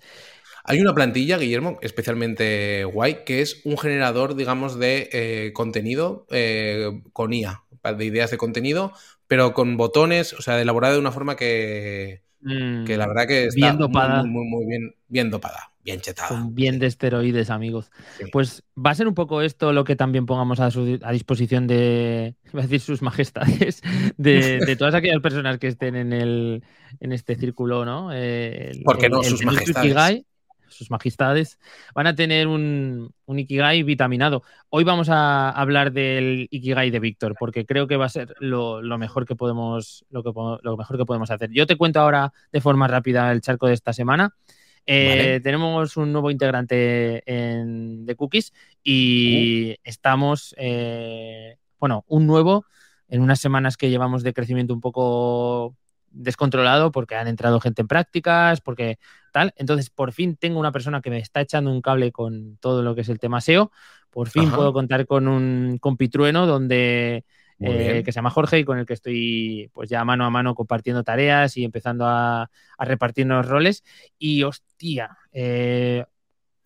Hay 0.63 0.79
una 0.81 0.95
plantilla, 0.95 1.37
Guillermo, 1.37 1.77
especialmente 1.81 2.85
guay, 2.85 3.23
que 3.23 3.41
es 3.41 3.61
un 3.63 3.77
generador, 3.77 4.35
digamos, 4.35 4.79
de 4.79 5.09
eh, 5.11 5.51
contenido 5.53 6.25
eh, 6.31 7.01
con 7.11 7.33
IA, 7.33 7.63
de 7.97 8.05
ideas 8.05 8.31
de 8.31 8.37
contenido, 8.37 8.93
pero 9.27 9.53
con 9.53 9.77
botones, 9.77 10.33
o 10.33 10.41
sea, 10.41 10.59
elaborada 10.59 10.93
de 10.93 10.99
una 10.99 11.11
forma 11.11 11.35
que, 11.35 12.23
que 12.43 12.97
la 12.97 13.05
mm, 13.05 13.09
verdad 13.09 13.27
que 13.27 13.45
está 13.45 13.73
muy, 13.73 14.29
muy, 14.29 14.45
muy, 14.45 14.65
bien, 14.65 14.95
bien 15.07 15.29
dopada 15.29 15.73
bien 15.83 15.99
chetada. 15.99 16.47
bien 16.49 16.79
de 16.79 16.87
esteroides, 16.87 17.49
amigos. 17.49 17.91
Pues 18.31 18.63
va 18.77 18.91
a 18.91 18.95
ser 18.95 19.07
un 19.07 19.13
poco 19.13 19.41
esto 19.41 19.73
lo 19.73 19.83
que 19.83 19.95
también 19.95 20.25
pongamos 20.25 20.59
a, 20.59 20.67
a 20.67 21.11
disposición 21.11 21.67
de, 21.67 22.35
a 22.53 22.57
decir 22.57 22.79
sus 22.79 23.01
majestades, 23.01 23.81
de, 24.17 24.75
todas 24.79 24.95
aquellas 24.95 25.21
personas 25.21 25.57
que 25.57 25.67
estén 25.67 25.95
en, 25.95 26.13
el, 26.13 26.63
en 26.99 27.11
este 27.11 27.35
círculo, 27.35 27.85
¿no? 27.85 28.09
Eh, 28.13 28.71
¿Por 28.83 28.97
qué 28.97 29.09
no? 29.09 29.23
sus 29.23 29.43
majestades. 29.43 30.23
Sus 30.73 30.91
majestades 30.91 31.59
van 31.93 32.07
a 32.07 32.15
tener 32.15 32.47
un, 32.47 33.13
un, 33.25 33.39
Ikigai 33.39 33.83
vitaminado. 33.83 34.43
Hoy 34.69 34.83
vamos 34.83 35.09
a 35.09 35.49
hablar 35.49 35.91
del 35.91 36.47
Ikigai 36.51 36.89
de 36.91 36.99
Víctor, 36.99 37.35
porque 37.39 37.65
creo 37.65 37.87
que 37.87 37.97
va 37.97 38.05
a 38.05 38.09
ser 38.09 38.35
lo, 38.39 38.81
mejor 38.97 39.25
que 39.25 39.35
podemos, 39.35 40.05
lo, 40.09 40.23
que, 40.23 40.31
lo 40.33 40.77
mejor 40.77 40.97
que 40.97 41.05
podemos 41.05 41.31
hacer. 41.31 41.49
Yo 41.51 41.65
te 41.65 41.75
cuento 41.75 41.99
ahora 41.99 42.33
de 42.51 42.61
forma 42.61 42.87
rápida 42.87 43.31
el 43.31 43.41
charco 43.41 43.67
de 43.67 43.73
esta 43.73 43.93
semana. 43.93 44.35
Eh, 44.85 45.39
tenemos 45.41 45.95
un 45.95 46.11
nuevo 46.11 46.29
integrante 46.29 47.23
en, 47.25 48.05
de 48.05 48.15
Cookies 48.15 48.53
y 48.83 49.71
uh. 49.71 49.75
estamos, 49.83 50.53
eh, 50.57 51.57
bueno, 51.79 52.03
un 52.07 52.27
nuevo 52.27 52.65
en 53.07 53.21
unas 53.21 53.39
semanas 53.39 53.77
que 53.77 53.89
llevamos 53.89 54.23
de 54.23 54.33
crecimiento 54.33 54.73
un 54.73 54.81
poco 54.81 55.77
descontrolado 56.13 56.91
porque 56.91 57.15
han 57.15 57.27
entrado 57.27 57.59
gente 57.59 57.81
en 57.81 57.87
prácticas, 57.87 58.61
porque 58.61 58.99
tal. 59.31 59.53
Entonces, 59.57 59.89
por 59.89 60.13
fin 60.13 60.37
tengo 60.37 60.59
una 60.59 60.71
persona 60.71 61.01
que 61.01 61.09
me 61.09 61.17
está 61.17 61.41
echando 61.41 61.71
un 61.71 61.81
cable 61.81 62.11
con 62.11 62.57
todo 62.57 62.81
lo 62.83 62.95
que 62.95 63.01
es 63.01 63.09
el 63.09 63.19
tema 63.19 63.41
SEO. 63.41 63.71
Por 64.09 64.29
fin 64.29 64.51
puedo 64.51 64.71
contar 64.73 65.05
con 65.07 65.27
un 65.27 65.79
compitrueno 65.79 66.45
donde 66.45 67.25
eh, 67.59 68.03
que 68.03 68.11
se 68.11 68.17
llama 68.17 68.29
Jorge 68.29 68.59
y 68.59 68.63
con 68.63 68.77
el 68.77 68.85
que 68.85 68.93
estoy 68.93 69.69
pues 69.73 69.89
ya 69.89 70.03
mano 70.03 70.25
a 70.25 70.29
mano 70.29 70.53
compartiendo 70.53 71.03
tareas 71.03 71.57
y 71.57 71.63
empezando 71.63 72.05
a, 72.07 72.49
repartirnos 72.77 73.47
roles. 73.47 73.83
Y 74.19 74.43
hostia, 74.43 75.17
eh, 75.31 76.05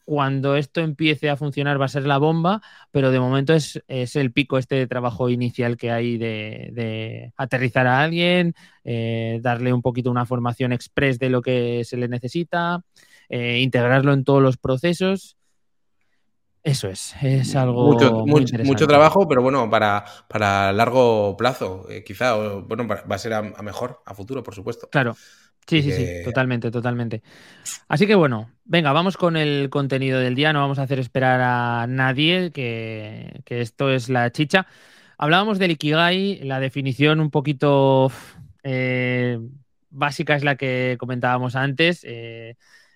cuando 0.08 0.56
esto 0.56 0.80
empiece 0.80 1.30
a 1.30 1.36
funcionar 1.36 1.82
va 1.82 1.84
a 1.84 1.90
ser 1.90 2.08
la 2.08 2.18
bomba, 2.18 2.62
pero 2.92 3.12
de 3.12 3.20
momento 3.20 3.54
es, 3.54 3.82
el 3.88 4.32
pico 4.32 4.58
este 4.58 4.76
de 4.76 4.88
trabajo 4.88 5.30
inicial 5.30 5.76
que 5.76 5.92
hay 5.92 6.18
de, 6.18 7.34
aterrizar 7.36 7.88
a 7.88 8.02
alguien, 8.02 8.56
eh, 8.86 9.40
darle 9.42 9.74
un 9.74 9.82
poquito 9.82 10.10
una 10.10 10.26
formación 10.26 10.72
express 10.72 11.20
de 11.20 11.30
lo 11.30 11.42
que 11.42 11.84
se 11.84 11.98
le 11.98 12.08
necesita, 12.08 12.84
integrarlo 13.30 14.14
en 14.14 14.24
todos 14.24 14.42
los 14.42 14.56
procesos 14.56 15.38
eso 16.68 16.90
es, 16.90 17.16
es 17.22 17.56
algo. 17.56 17.94
Mucho, 17.94 18.26
mucho, 18.66 18.88
trabajo, 18.88 19.26
pero 19.26 19.42
bueno, 19.42 19.70
para, 19.70 20.04
para 20.28 20.74
largo 20.74 21.38
plazo, 21.38 21.86
eh, 21.90 22.04
quizá, 22.04 22.36
bueno, 22.36 22.86
va 22.86 23.16
a 23.16 23.18
ser 23.18 23.34
a, 23.36 23.42
mejor, 23.42 24.02
a 24.06 24.14
futuro, 24.14 24.44
por 24.44 24.54
supuesto. 24.54 24.90
Claro. 24.90 25.16
Sí, 25.68 25.82
sí, 25.82 25.92
sí, 25.92 26.06
totalmente, 26.24 26.72
totalmente. 26.72 27.22
Así 27.90 28.08
que 28.08 28.16
bueno, 28.16 28.50
venga, 28.64 28.94
vamos 28.94 29.18
con 29.18 29.36
el 29.36 29.70
contenido 29.70 30.20
del 30.20 30.34
día, 30.34 30.54
no 30.54 30.62
vamos 30.62 30.80
a 30.80 30.84
hacer 30.84 30.98
esperar 30.98 31.42
a 31.42 31.88
nadie, 31.88 32.52
que, 32.52 33.42
esto 33.48 33.92
es 33.92 34.08
la 34.08 34.32
chicha. 34.32 34.66
Hablábamos 35.18 35.60
del 35.60 35.72
Ikigai, 35.72 36.40
la 36.44 36.62
definición 36.62 37.20
un 37.20 37.32
poquito 37.32 38.10
eh, 38.64 39.40
básica 39.90 40.38
es 40.38 40.46
la 40.46 40.56
que 40.56 40.96
comentábamos 40.98 41.58
antes. 41.58 42.02
Eh, 42.04 42.56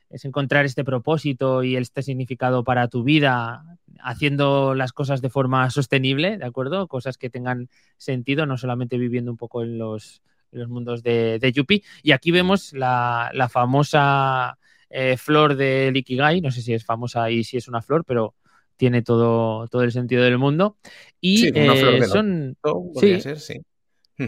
es 0.09 0.25
encontrar 0.25 0.65
este 0.65 0.83
propósito 0.83 1.63
y 1.63 1.75
este 1.75 2.03
significado 2.03 2.63
para 2.63 2.87
tu 2.87 3.03
vida 3.03 3.63
haciendo 3.99 4.75
las 4.75 4.93
cosas 4.93 5.21
de 5.21 5.29
forma 5.29 5.69
sostenible, 5.69 6.37
¿de 6.37 6.45
acuerdo? 6.45 6.87
Cosas 6.87 7.17
que 7.17 7.29
tengan 7.29 7.69
sentido, 7.97 8.45
no 8.45 8.57
solamente 8.57 8.97
viviendo 8.97 9.31
un 9.31 9.37
poco 9.37 9.63
en 9.63 9.77
los, 9.77 10.21
mundos 10.67 11.03
de, 11.03 11.39
de 11.39 11.51
Yuppie. 11.51 11.83
Y 12.03 12.11
aquí 12.11 12.31
vemos 12.31 12.73
la, 12.73 13.49
famosa 13.51 14.57
eh, 14.89 15.17
flor 15.17 15.55
de 15.55 15.91
Ikigai, 15.93 16.41
no 16.41 16.51
sé 16.51 16.61
si 16.61 16.73
es 16.73 16.85
famosa 16.85 17.29
y 17.29 17.43
si 17.43 17.57
es 17.57 17.67
una 17.67 17.81
flor, 17.81 18.03
pero 18.05 18.35
tiene 18.77 19.01
todo, 19.01 19.67
todo 19.67 19.83
el 19.83 19.91
sentido 19.91 20.23
del 20.23 20.37
mundo. 20.37 20.77
Y 21.19 21.51
eh, 21.57 22.03
son... 22.05 22.57
sí 22.95 23.61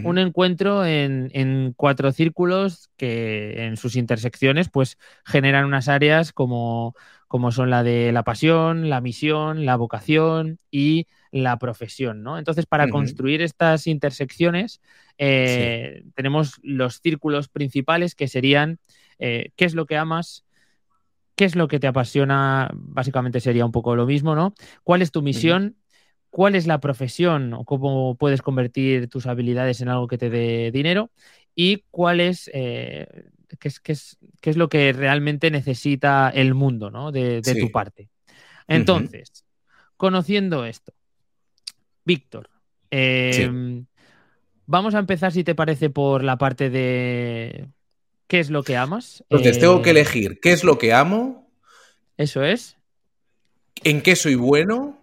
un 0.02 0.18
encuentro 0.18 0.84
en, 0.84 1.72
cuatro 1.76 2.10
círculos 2.12 2.90
que 2.96 3.66
en 3.66 3.76
sus 3.76 3.96
intersecciones 3.96 4.68
pues 4.68 4.98
generan 5.24 5.66
unas 5.66 5.88
áreas 5.88 6.32
como, 6.32 6.94
como 7.28 7.52
son 7.52 7.70
la 7.70 7.82
de 7.82 8.12
la 8.12 8.24
pasión, 8.24 8.88
la 8.88 9.00
misión, 9.00 9.64
la 9.64 9.76
vocación 9.76 10.58
y 10.70 11.06
la 11.42 11.58
profesión, 11.58 12.22
¿no? 12.22 12.38
Entonces, 12.38 12.64
para 12.64 12.88
construir 12.88 13.42
estas 13.42 13.88
intersecciones, 13.88 14.80
eh, 15.18 16.04
tenemos 16.14 16.60
los 16.62 17.00
círculos 17.00 17.48
principales 17.48 18.14
que 18.14 18.28
serían 18.28 18.78
eh, 19.18 19.50
qué 19.56 19.64
es 19.64 19.74
lo 19.74 19.86
que 19.86 19.96
amas, 19.96 20.44
qué 21.34 21.44
es 21.44 21.56
lo 21.56 21.66
que 21.66 21.80
te 21.80 21.88
apasiona, 21.88 22.70
básicamente 22.74 23.40
sería 23.40 23.66
un 23.66 23.72
poco 23.72 23.96
lo 23.96 24.06
mismo, 24.06 24.36
¿no? 24.36 24.54
¿Cuál 24.84 25.02
es 25.02 25.10
tu 25.10 25.22
misión? 25.22 25.76
cuál 26.30 26.56
es 26.56 26.66
la 26.66 26.80
profesión 26.80 27.54
o 27.54 27.64
cómo 27.64 28.16
puedes 28.16 28.42
convertir 28.42 29.08
tus 29.08 29.26
habilidades 29.26 29.80
en 29.80 29.88
algo 29.88 30.08
que 30.08 30.18
te 30.18 30.30
dé 30.30 30.72
dinero 30.72 31.12
y 31.54 31.84
cuál 31.92 32.18
es, 32.18 32.50
eh, 32.52 33.06
qué, 33.60 33.68
es, 33.68 33.78
qué, 33.78 33.92
es, 33.92 34.18
qué 34.40 34.50
es, 34.50 34.56
lo 34.56 34.68
que 34.68 34.92
realmente 34.92 35.52
necesita 35.52 36.28
el 36.30 36.54
mundo 36.54 36.90
¿no? 36.90 37.12
de, 37.12 37.40
tu 37.40 37.70
parte. 37.70 38.08
Entonces, 38.66 39.44
conociendo 39.96 40.64
esto, 40.64 40.92
Víctor, 42.04 42.50
em, 42.90 43.86
vamos 44.66 44.94
a 44.94 44.98
empezar, 44.98 45.32
si 45.32 45.44
te 45.44 45.54
parece, 45.54 45.90
por 45.90 46.22
la 46.22 46.38
parte 46.38 46.70
de 46.70 47.68
qué 48.26 48.40
es 48.40 48.50
lo 48.50 48.62
que 48.62 48.76
amas. 48.76 49.24
Entonces, 49.30 49.58
tengo 49.58 49.82
que 49.82 49.90
eh, 49.90 49.92
elegir 49.92 50.40
qué 50.40 50.52
es 50.52 50.64
lo 50.64 50.78
que 50.78 50.92
amo. 50.92 51.50
Eso 52.16 52.42
es. 52.42 52.76
¿En 53.82 54.02
qué 54.02 54.16
soy 54.16 54.34
bueno? 54.34 55.00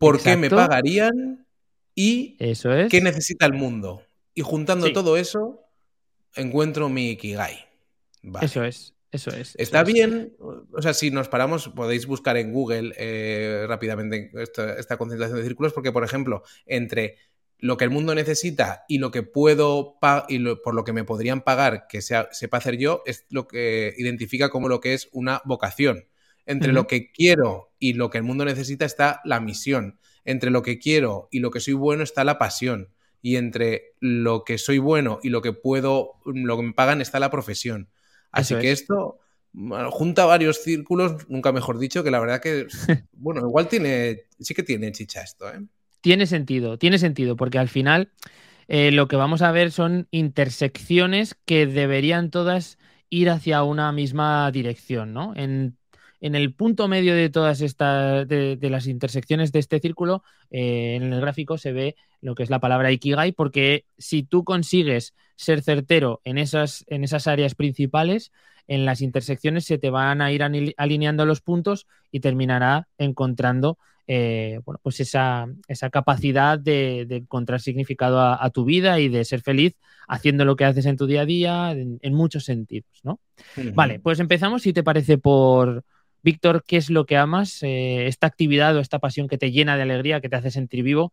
por 0.00 0.20
qué 0.20 0.36
me 0.36 0.48
pagarían 0.48 1.46
y 1.94 2.34
eso 2.38 2.72
es. 2.72 2.90
qué 2.90 3.02
necesita 3.02 3.44
el 3.44 3.52
mundo. 3.52 4.02
Y 4.34 4.40
juntando 4.40 4.90
todo 4.92 5.18
eso, 5.18 5.60
encuentro 6.34 6.88
mi 6.88 7.10
Ikigai. 7.10 7.66
Eso 8.40 8.64
es. 8.64 8.94
Eso 9.12 9.30
es. 9.32 9.54
Está 9.58 9.82
bien, 9.82 10.36
o 10.38 10.82
sea, 10.82 10.94
si 10.94 11.10
nos 11.10 11.28
paramos, 11.28 11.68
podéis 11.68 12.06
buscar 12.06 12.36
en 12.36 12.52
Google 12.52 12.94
eh, 12.96 13.64
rápidamente 13.66 14.30
esta, 14.34 14.96
concentración 14.96 15.38
de 15.38 15.44
círculos, 15.44 15.72
porque, 15.72 15.90
por 15.90 16.04
ejemplo, 16.04 16.44
entre 16.64 17.16
lo 17.58 17.76
que 17.76 17.84
el 17.84 17.90
mundo 17.90 18.14
necesita 18.14 18.84
y 18.88 18.98
lo 18.98 19.10
que 19.10 19.22
puedo 19.22 19.98
y 20.28 20.38
por 20.56 20.74
lo 20.74 20.84
que 20.84 20.92
me 20.92 21.04
podrían 21.04 21.42
pagar 21.42 21.86
que 21.88 22.02
sea, 22.02 22.28
sepa 22.30 22.58
hacer 22.58 22.78
yo, 22.78 23.02
es 23.04 23.26
lo 23.30 23.48
que 23.48 23.94
identifica 23.98 24.48
como 24.48 24.68
lo 24.68 24.80
que 24.80 24.94
es 24.94 25.08
una 25.12 25.42
vocación. 25.44 26.06
Entre 26.46 26.72
lo 26.72 26.86
que 26.86 27.12
quiero 27.12 27.72
y 27.78 27.92
lo 27.92 28.10
que 28.10 28.18
el 28.18 28.24
mundo 28.24 28.44
necesita 28.44 28.84
está 28.84 29.20
la 29.24 29.40
misión. 29.40 30.00
Entre 30.24 30.50
lo 30.50 30.62
que 30.62 30.78
quiero 30.78 31.28
y 31.30 31.40
lo 31.40 31.50
que 31.50 31.60
soy 31.60 31.74
bueno 31.74 32.02
está 32.02 32.24
la 32.24 32.38
pasión. 32.38 32.90
Y 33.22 33.36
entre 33.36 33.94
lo 34.00 34.44
que 34.44 34.56
soy 34.56 34.78
bueno 34.78 35.20
y 35.22 35.28
lo 35.28 35.42
que 35.42 35.52
puedo, 35.52 36.14
lo 36.24 36.56
que 36.56 36.62
me 36.62 36.72
pagan 36.72 37.00
está 37.00 37.20
la 37.20 37.30
profesión. 37.30 37.90
Así 38.32 38.54
que 38.56 38.72
esto 38.72 39.18
junta 39.90 40.26
varios 40.26 40.62
círculos, 40.62 41.28
nunca 41.28 41.52
mejor 41.52 41.78
dicho, 41.78 42.04
que 42.04 42.10
la 42.10 42.20
verdad 42.20 42.40
que, 42.40 42.66
bueno, 43.12 43.40
igual 43.40 43.68
tiene, 43.68 44.24
sí 44.38 44.54
que 44.54 44.62
tiene 44.62 44.92
chicha 44.92 45.22
esto, 45.22 45.52
¿eh? 45.52 45.60
Tiene 46.00 46.26
sentido, 46.26 46.78
tiene 46.78 46.98
sentido, 46.98 47.36
porque 47.36 47.58
al 47.58 47.68
final 47.68 48.10
eh, 48.68 48.90
lo 48.90 49.06
que 49.06 49.16
vamos 49.16 49.42
a 49.42 49.52
ver 49.52 49.70
son 49.70 50.08
intersecciones 50.10 51.36
que 51.44 51.66
deberían 51.66 52.30
todas 52.30 52.78
ir 53.10 53.28
hacia 53.28 53.64
una 53.64 53.92
misma 53.92 54.50
dirección, 54.50 55.12
¿no? 55.12 55.34
En 55.36 55.76
en 56.20 56.34
el 56.34 56.52
punto 56.52 56.88
medio 56.88 57.14
de 57.14 57.30
todas 57.30 57.60
estas, 57.60 58.28
de, 58.28 58.58
las 58.62 58.86
intersecciones 58.86 59.52
de 59.52 59.58
este 59.58 59.80
círculo, 59.80 60.22
eh, 60.50 60.94
en 60.96 61.12
el 61.12 61.20
gráfico 61.20 61.58
se 61.58 61.72
ve 61.72 61.96
lo 62.20 62.34
que 62.34 62.42
es 62.42 62.50
la 62.50 62.60
palabra 62.60 62.92
Ikigai, 62.92 63.32
porque 63.32 63.84
si 63.98 64.22
tú 64.22 64.44
consigues 64.44 65.14
ser 65.36 65.62
certero 65.62 66.20
en 66.24 66.38
esas, 66.38 66.84
en 66.88 67.04
esas 67.04 67.26
áreas 67.26 67.54
principales, 67.54 68.32
en 68.68 68.84
las 68.84 69.00
intersecciones 69.00 69.64
se 69.64 69.78
te 69.78 69.90
van 69.90 70.20
a 70.20 70.30
ir 70.30 70.42
alineando 70.76 71.26
los 71.26 71.40
puntos 71.40 71.86
y 72.12 72.20
terminará 72.20 72.88
encontrando 72.98 73.78
eh, 74.12 74.58
bueno, 74.64 74.80
pues 74.82 74.98
esa, 74.98 75.46
esa 75.68 75.88
capacidad 75.88 76.58
de, 76.58 77.06
encontrar 77.08 77.60
significado 77.60 78.20
a, 78.20 78.50
tu 78.50 78.64
vida 78.64 78.98
y 78.98 79.08
de 79.08 79.24
ser 79.24 79.40
feliz 79.40 79.76
haciendo 80.08 80.44
lo 80.44 80.56
que 80.56 80.64
haces 80.64 80.84
en 80.86 80.96
tu 80.96 81.06
día 81.06 81.20
a 81.20 81.26
día 81.26 81.70
en, 81.70 82.14
muchos 82.14 82.44
sentidos, 82.44 82.90
¿no? 83.04 83.20
Vale, 83.74 84.00
pues 84.00 84.18
empezamos, 84.18 84.62
si 84.62 84.72
te 84.72 84.82
parece, 84.82 85.16
por, 85.16 85.84
Víctor, 86.22 86.64
¿qué 86.66 86.76
es 86.76 86.90
lo 86.90 87.06
que 87.06 87.16
amas? 87.16 87.62
Eh, 87.62 88.06
esta 88.06 88.26
actividad 88.26 88.76
o 88.76 88.80
esta 88.80 88.98
pasión 88.98 89.28
que 89.28 89.38
te 89.38 89.50
llena 89.50 89.76
de 89.76 89.82
alegría, 89.82 90.20
que 90.20 90.28
te 90.28 90.36
hace 90.36 90.50
sentir 90.50 90.82
vivo. 90.82 91.12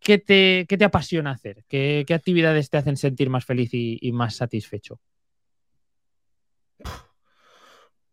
¿Qué 0.00 0.18
te, 0.18 0.84
apasiona 0.84 1.32
hacer? 1.32 1.64
¿Qué, 1.68 2.06
actividades 2.08 2.70
te 2.70 2.78
hacen 2.78 2.96
sentir 2.96 3.30
más 3.30 3.44
feliz 3.44 3.70
y, 3.72 4.12
más 4.12 4.36
satisfecho? 4.36 5.00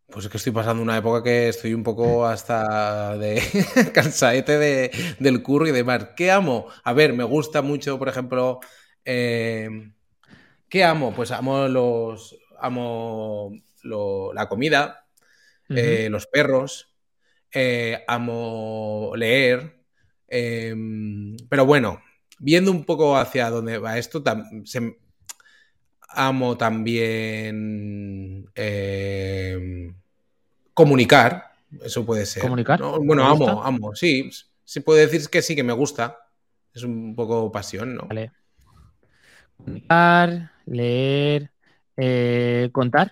Pues 0.07 0.25
es 0.25 0.31
que 0.31 0.37
estoy 0.37 0.51
pasando 0.51 0.81
una 0.81 0.97
época 0.97 1.23
que 1.23 1.49
estoy 1.49 1.73
un 1.73 1.83
poco 1.83 2.25
hasta 2.25 3.17
de 3.17 3.41
cansaete 3.93 4.57
de, 4.57 4.91
del 5.19 5.41
curro 5.41 5.67
y 5.67 5.71
demás. 5.71 6.09
¿Qué 6.15 6.31
amo? 6.31 6.67
A 6.83 6.93
ver, 6.93 7.13
me 7.13 7.23
gusta 7.23 7.61
mucho, 7.61 7.97
por 7.99 8.09
ejemplo, 8.09 8.59
eh, 9.03 9.69
¿Qué 10.69 10.83
amo? 10.83 11.13
Pues 11.13 11.31
amo 11.31 11.67
los. 11.67 12.37
Amo 12.59 13.51
la 14.33 14.49
comida, 14.49 15.04
Eh, 15.69 16.09
los 16.09 16.27
perros, 16.27 16.93
eh, 17.53 18.03
amo 18.07 19.13
leer. 19.15 19.75
em, 20.27 21.35
pero 21.49 21.65
bueno, 21.65 22.01
viendo 22.39 22.71
un 22.71 22.85
poco 22.85 23.17
hacia 23.17 23.49
dónde 23.49 23.77
va 23.77 23.97
esto, 23.97 24.23
tam- 24.23 24.65
se- 24.65 24.97
amo 26.09 26.57
también 26.57 28.49
em, 28.55 29.93
comunicar. 30.73 31.51
Eso 31.83 32.05
puede 32.05 32.25
ser. 32.25 32.43
¿Comunicar? 32.43 32.79
¿no? 32.79 32.99
Bueno, 32.99 33.23
¿Te 33.23 33.29
amo, 33.29 33.47
gusta? 33.47 33.67
amo, 33.67 33.95
sí. 33.95 34.29
Se 34.63 34.81
puede 34.81 35.07
decir 35.07 35.29
que 35.29 35.41
sí, 35.41 35.55
que 35.55 35.63
me 35.63 35.73
gusta. 35.73 36.17
Es 36.73 36.83
un 36.83 37.15
poco 37.15 37.51
pasión, 37.51 37.95
¿no? 37.95 38.07
Vale. 38.07 38.31
Comunicar, 39.57 40.51
leer, 40.65 41.51
eh, 41.97 42.69
contar. 42.71 43.11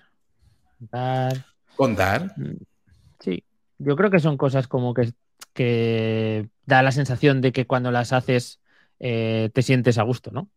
Contar. 0.78 1.44
Contar. 1.76 2.34
Sí, 3.20 3.44
yo 3.78 3.96
creo 3.96 4.10
que 4.10 4.20
son 4.20 4.36
cosas 4.36 4.68
como 4.68 4.94
que, 4.94 5.12
que 5.52 6.48
da 6.66 6.82
la 6.82 6.92
sensación 6.92 7.40
de 7.40 7.52
que 7.52 7.66
cuando 7.66 7.90
las 7.90 8.12
haces 8.12 8.60
eh, 9.00 9.50
te 9.52 9.62
sientes 9.62 9.98
a 9.98 10.02
gusto, 10.02 10.30
¿no? 10.30 10.48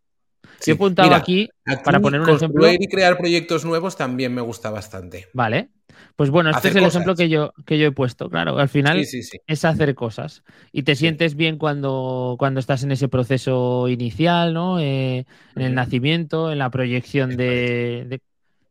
Sí. 0.59 0.71
Yo 0.71 0.73
he 0.73 0.75
apuntado 0.75 1.07
Mira, 1.09 1.17
aquí, 1.17 1.49
Aquí, 1.65 1.83
para 1.83 1.99
poner 1.99 2.21
un 2.21 2.29
ejemplo, 2.29 2.71
y 2.71 2.87
crear 2.87 3.17
proyectos 3.17 3.65
nuevos 3.65 3.95
también 3.97 4.33
me 4.33 4.41
gusta 4.41 4.69
bastante. 4.69 5.27
vale. 5.33 5.69
Pues 6.15 6.29
bueno, 6.29 6.49
este 6.49 6.59
Hacer 6.59 6.71
es 6.71 6.75
el 6.77 6.83
cosas. 6.83 6.95
ejemplo 6.95 7.15
que 7.15 7.29
yo, 7.29 7.53
que 7.65 7.77
yo 7.79 7.87
he 7.87 7.91
puesto. 7.91 8.29
Claro, 8.29 8.57
al 8.59 8.69
final 8.69 8.99
Sí, 8.99 9.05
sí, 9.05 9.23
sí. 9.23 9.39
es 9.47 9.65
hacer 9.65 9.95
cosas. 9.95 10.43
Y 10.71 10.83
te 10.83 10.95
sientes 10.95 11.35
bien 11.35 11.57
cuando, 11.57 12.35
cuando 12.37 12.59
estás 12.59 12.83
en 12.83 12.91
ese 12.91 13.07
proceso 13.07 13.87
inicial, 13.87 14.53
¿no? 14.53 14.79
Eh, 14.79 15.25
en 15.55 15.61
el 15.61 15.73
nacimiento, 15.73 16.51
en 16.51 16.59
la 16.59 16.69
proyección 16.69 17.35
de- 17.35 18.21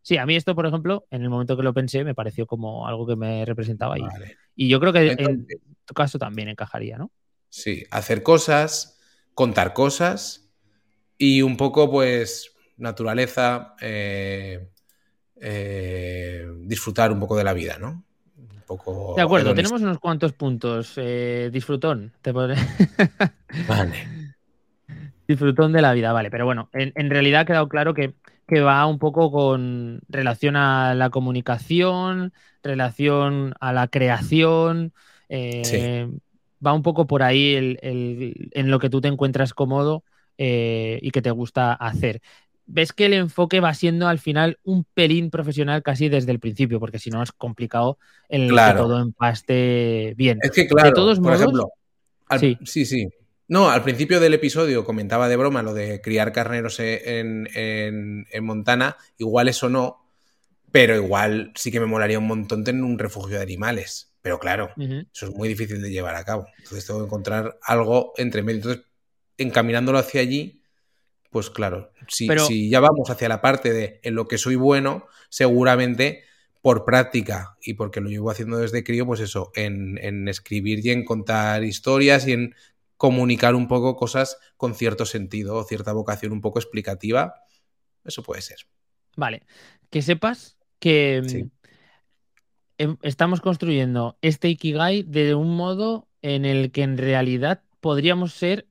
Sí, 0.06 0.18
a 0.18 0.24
mí 0.24 0.36
esto, 0.36 0.54
por 0.54 0.64
ejemplo, 0.66 1.04
en 1.10 1.22
el 1.22 1.30
momento 1.30 1.56
que 1.56 1.64
lo 1.64 1.74
pensé, 1.74 2.04
me 2.04 2.14
pareció 2.14 2.46
como 2.46 2.86
algo 2.86 3.08
que 3.08 3.16
me 3.16 3.44
representaba. 3.44 3.98
Y, 3.98 4.02
Vale. 4.02 4.36
y 4.54 4.68
yo 4.68 4.78
creo 4.78 4.92
que 4.92 5.16
en 5.18 5.48
tu 5.84 5.94
caso 5.94 6.16
también 6.16 6.48
encajaría, 6.48 6.96
¿no? 6.96 7.10
sí, 7.48 7.82
hacer 7.90 8.22
cosas, 8.22 9.00
contar 9.34 9.72
cosas 9.72 10.48
y 11.18 11.42
un 11.42 11.56
poco, 11.56 11.90
pues, 11.90 12.54
naturaleza, 12.76 13.74
eh, 13.80 14.68
eh, 15.40 16.46
disfrutar 16.60 17.10
un 17.10 17.18
poco 17.18 17.36
de 17.36 17.42
la 17.42 17.52
vida, 17.52 17.76
¿no? 17.80 18.04
Un 18.36 18.62
poco. 18.64 19.14
De 19.16 19.22
acuerdo, 19.22 19.48
hedonista. 19.48 19.70
tenemos 19.70 19.82
unos 19.82 19.98
cuantos 19.98 20.32
puntos. 20.34 20.92
Eh, 20.98 21.50
disfrutón, 21.52 22.12
te 22.22 22.32
podré- 22.32 22.54
Vale. 23.66 24.06
disfrutón 25.26 25.72
de 25.72 25.82
la 25.82 25.92
vida, 25.94 26.12
vale. 26.12 26.30
Pero 26.30 26.44
bueno, 26.44 26.70
en, 26.72 26.92
en 26.94 27.10
realidad 27.10 27.40
ha 27.40 27.44
quedado 27.44 27.68
claro 27.68 27.92
que, 27.92 28.14
que 28.46 28.60
va 28.60 28.86
un 28.86 28.98
poco 28.98 29.30
con 29.32 30.00
relación 30.08 30.56
a 30.56 30.94
la 30.94 31.10
comunicación, 31.10 32.32
relación 32.62 33.54
a 33.60 33.72
la 33.72 33.88
creación. 33.88 34.92
eh, 35.28 36.08
Va 36.64 36.72
un 36.72 36.82
poco 36.82 37.06
por 37.06 37.22
ahí 37.22 37.54
el- 37.54 37.78
el- 37.82 38.48
en 38.52 38.70
lo 38.70 38.78
que 38.78 38.88
tú 38.88 39.00
te 39.00 39.08
encuentras 39.08 39.52
cómodo 39.52 40.04
eh, 40.38 40.98
y 41.02 41.10
que 41.10 41.20
te 41.22 41.30
gusta 41.30 41.72
hacer. 41.74 42.20
Ves 42.66 42.92
que 42.92 43.06
el 43.06 43.12
enfoque 43.14 43.60
va 43.60 43.74
siendo 43.74 44.08
al 44.08 44.18
final 44.18 44.58
un 44.64 44.84
pelín 44.94 45.30
profesional 45.30 45.82
casi 45.82 46.08
desde 46.08 46.32
el 46.32 46.40
principio, 46.40 46.80
porque 46.80 46.98
si 46.98 47.10
no 47.10 47.22
es 47.22 47.30
complicado 47.32 47.98
el 48.28 48.48
Claro. 48.48 48.72
que 48.74 48.82
todo 48.82 49.02
empaste 49.02 50.14
bien. 50.16 50.38
Es 50.42 50.50
que, 50.52 50.66
claro, 50.66 50.92
todos 50.94 51.18
por 51.18 51.26
modos- 51.28 51.40
ejemplo, 51.40 51.68
al- 52.28 52.40
Sí. 52.40 52.58
sí. 52.64 52.84
sí, 52.86 53.08
No, 53.48 53.70
al 53.70 53.82
principio 53.84 54.18
del 54.20 54.34
episodio 54.34 54.84
comentaba 54.84 55.28
de 55.28 55.36
broma 55.36 55.62
lo 55.62 55.72
de 55.72 56.00
criar 56.00 56.32
carneros 56.32 56.80
en, 56.80 57.48
en- 57.54 58.26
en 58.30 58.44
Montana. 58.44 58.96
Igual 59.18 59.48
eso 59.48 59.68
no, 59.68 60.04
pero 60.72 60.96
igual 60.96 61.52
sí 61.54 61.70
que 61.70 61.78
me 61.80 61.86
molaría 61.86 62.18
un 62.18 62.26
montón 62.26 62.64
tener 62.64 62.82
un 62.82 62.98
refugio 62.98 63.36
de 63.36 63.42
animales. 63.42 64.12
Pero 64.20 64.40
claro, 64.40 64.70
eso 65.12 65.26
es 65.26 65.32
muy 65.34 65.48
difícil 65.48 65.80
de 65.80 65.90
llevar 65.90 66.16
a 66.16 66.24
cabo. 66.24 66.48
Entonces 66.58 66.84
tengo 66.84 66.98
que 67.00 67.06
encontrar 67.06 67.56
algo 67.62 68.12
entre 68.16 68.42
medio. 68.42 68.56
Entonces, 68.58 68.82
encaminándolo 69.38 69.98
hacia 69.98 70.20
allí, 70.20 70.60
pues 71.30 71.48
claro, 71.50 71.92
si, 72.08 72.26
Pero- 72.26 72.44
si 72.46 72.68
ya 72.68 72.80
vamos 72.80 73.08
hacia 73.10 73.28
la 73.28 73.40
parte 73.40 73.72
de 73.72 74.00
en 74.02 74.16
lo 74.16 74.26
que 74.26 74.38
soy 74.38 74.56
bueno, 74.56 75.06
seguramente 75.28 76.24
por 76.62 76.84
práctica 76.84 77.56
y 77.62 77.74
porque 77.74 78.00
lo 78.00 78.08
llevo 78.08 78.30
haciendo 78.32 78.56
desde 78.58 78.82
crío, 78.82 79.06
pues 79.06 79.20
eso, 79.20 79.52
en, 79.54 79.98
en 80.02 80.26
escribir 80.26 80.84
y 80.84 80.90
en 80.90 81.04
contar 81.04 81.62
historias 81.62 82.26
y 82.26 82.32
en 82.32 82.54
comunicar 82.96 83.54
un 83.54 83.68
poco 83.68 83.96
cosas 83.96 84.38
con 84.56 84.74
cierto 84.74 85.04
sentido 85.04 85.56
o 85.56 85.64
cierta 85.64 85.92
vocación 85.92 86.32
un 86.32 86.40
poco 86.40 86.58
explicativa, 86.58 87.34
eso 88.04 88.22
puede 88.22 88.42
ser. 88.42 88.58
Vale, 89.16 89.42
que 89.90 90.02
sepas 90.02 90.56
que 90.78 91.20
mm, 91.22 91.28
Sí. 91.28 91.50
em- 92.78 92.98
estamos 93.02 93.40
construyendo 93.40 94.18
este 94.22 94.48
Ikigai 94.48 95.02
de 95.02 95.34
un 95.34 95.56
modo 95.56 96.08
en 96.22 96.44
el 96.44 96.70
que 96.70 96.82
en 96.82 96.98
realidad 96.98 97.62
podríamos 97.80 98.32
ser 98.34 98.66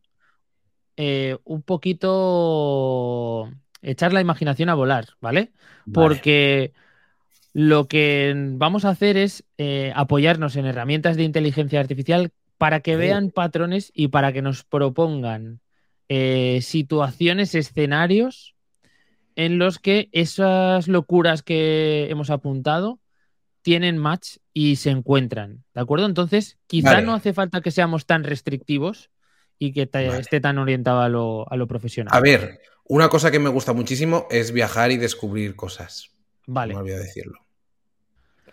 eh, 0.97 1.37
un 1.43 1.61
poquito 1.61 3.51
echar 3.81 4.13
la 4.13 4.21
imaginación 4.21 4.69
a 4.69 4.75
volar, 4.75 5.09
¿vale? 5.19 5.51
Porque 5.91 6.73
lo 7.53 7.87
que 7.87 8.33
vamos 8.35 8.85
a 8.85 8.89
hacer 8.89 9.17
es 9.17 9.43
eh, 9.57 9.91
apoyarnos 9.95 10.55
en 10.55 10.65
herramientas 10.65 11.17
de 11.17 11.23
inteligencia 11.23 11.79
artificial 11.79 12.31
para 12.57 12.79
que 12.79 12.95
vean 12.95 13.31
patrones 13.31 13.91
y 13.93 14.09
para 14.09 14.31
que 14.33 14.41
nos 14.41 14.63
propongan 14.63 15.59
eh, 16.09 16.59
situaciones, 16.61 17.55
escenarios 17.55 18.55
en 19.35 19.57
los 19.57 19.79
que 19.79 20.09
esas 20.11 20.87
locuras 20.87 21.43
que 21.43 22.07
hemos 22.09 22.29
apuntado 22.29 22.99
tienen 23.61 23.97
match 23.97 24.37
y 24.53 24.77
se 24.77 24.91
encuentran, 24.91 25.63
¿de 25.73 25.81
acuerdo? 25.81 26.05
Entonces, 26.05 26.57
quizá 26.67 26.93
Vale. 26.93 27.05
no 27.05 27.13
hace 27.13 27.33
falta 27.33 27.61
que 27.61 27.71
seamos 27.71 28.05
tan 28.05 28.23
restrictivos 28.23 29.09
y 29.57 29.73
que 29.73 29.89
Vale. 29.91 30.19
esté 30.19 30.39
tan 30.39 30.57
orientado 30.59 31.01
a 31.01 31.09
lo, 31.09 31.51
a 31.51 31.55
lo 31.55 31.67
profesional. 31.67 32.15
A 32.15 32.21
ver, 32.21 32.61
una 32.85 33.09
cosa 33.09 33.31
que 33.31 33.39
me 33.39 33.49
gusta 33.49 33.73
muchísimo 33.73 34.27
es 34.29 34.51
viajar 34.51 34.91
y 34.91 34.97
descubrir 34.97 35.55
cosas. 35.55 36.11
Vale. 36.45 36.73
No 36.73 36.79
me 36.79 36.83
olvidé 36.83 36.99
decirlo. 36.99 37.39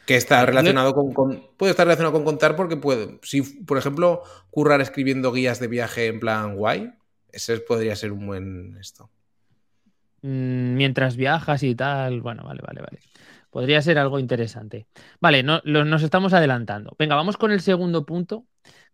Que 0.07 0.17
está 0.17 0.45
relacionado 0.45 0.95
con, 0.95 1.13
con- 1.13 1.43
Puede 1.57 1.71
estar 1.71 1.87
relacionado 1.87 2.13
con 2.13 2.25
contar 2.25 2.57
porque 2.57 2.77
puede. 2.77 3.19
Si, 3.23 3.43
por 3.43 3.79
ejemplo, 3.79 4.23
currar 4.51 4.81
escribiendo 4.81 5.33
guías 5.33 5.61
de 5.61 5.69
viaje 5.69 6.07
en 6.07 6.21
plan 6.21 6.57
guay, 6.57 6.93
ese 7.31 7.59
podría 7.59 7.95
ser 7.97 8.13
un 8.13 8.27
buen 8.27 8.77
esto. 8.81 9.11
Mm, 10.23 10.75
mientras 10.75 11.17
viajas 11.17 11.63
y 11.63 11.75
tal. 11.75 12.21
Bueno, 12.21 12.45
vale, 12.45 12.63
vale, 12.67 12.81
vale. 12.81 12.99
Podría 13.51 13.83
ser 13.83 13.99
algo 13.99 14.19
interesante. 14.19 14.87
Vale, 15.21 15.43
no, 15.43 15.61
lo- 15.65 15.85
nos 15.85 16.03
estamos 16.03 16.33
adelantando. 16.33 16.95
Venga, 16.99 17.17
vamos 17.17 17.37
con 17.37 17.53
el 17.53 17.61
segundo 17.61 18.07
punto, 18.07 18.45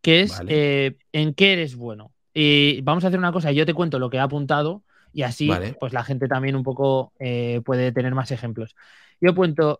que 0.03 0.23
es 0.23 0.37
Vale. 0.38 0.53
eh, 0.87 0.97
en 1.12 1.35
qué 1.35 1.53
eres 1.55 1.77
bueno. 1.77 2.12
Y 2.35 2.81
vamos 2.83 3.05
a 3.05 3.09
hacer 3.09 3.18
una 3.18 3.33
cosa, 3.33 3.53
yo 3.53 3.64
te 3.66 3.75
cuento 3.75 3.99
lo 3.99 4.11
que 4.11 4.16
he 4.18 4.21
apuntado 4.21 4.83
y 5.12 5.23
así 5.23 5.49
Vale. 5.49 5.75
pues 5.81 5.92
la 5.92 6.05
gente 6.05 6.29
también 6.29 6.55
un 6.55 6.62
poco 6.62 7.12
eh, 7.18 7.61
puede 7.64 7.92
tener 7.92 8.14
más 8.14 8.31
ejemplos. 8.31 8.77
Yo 9.21 9.31
he 9.31 9.35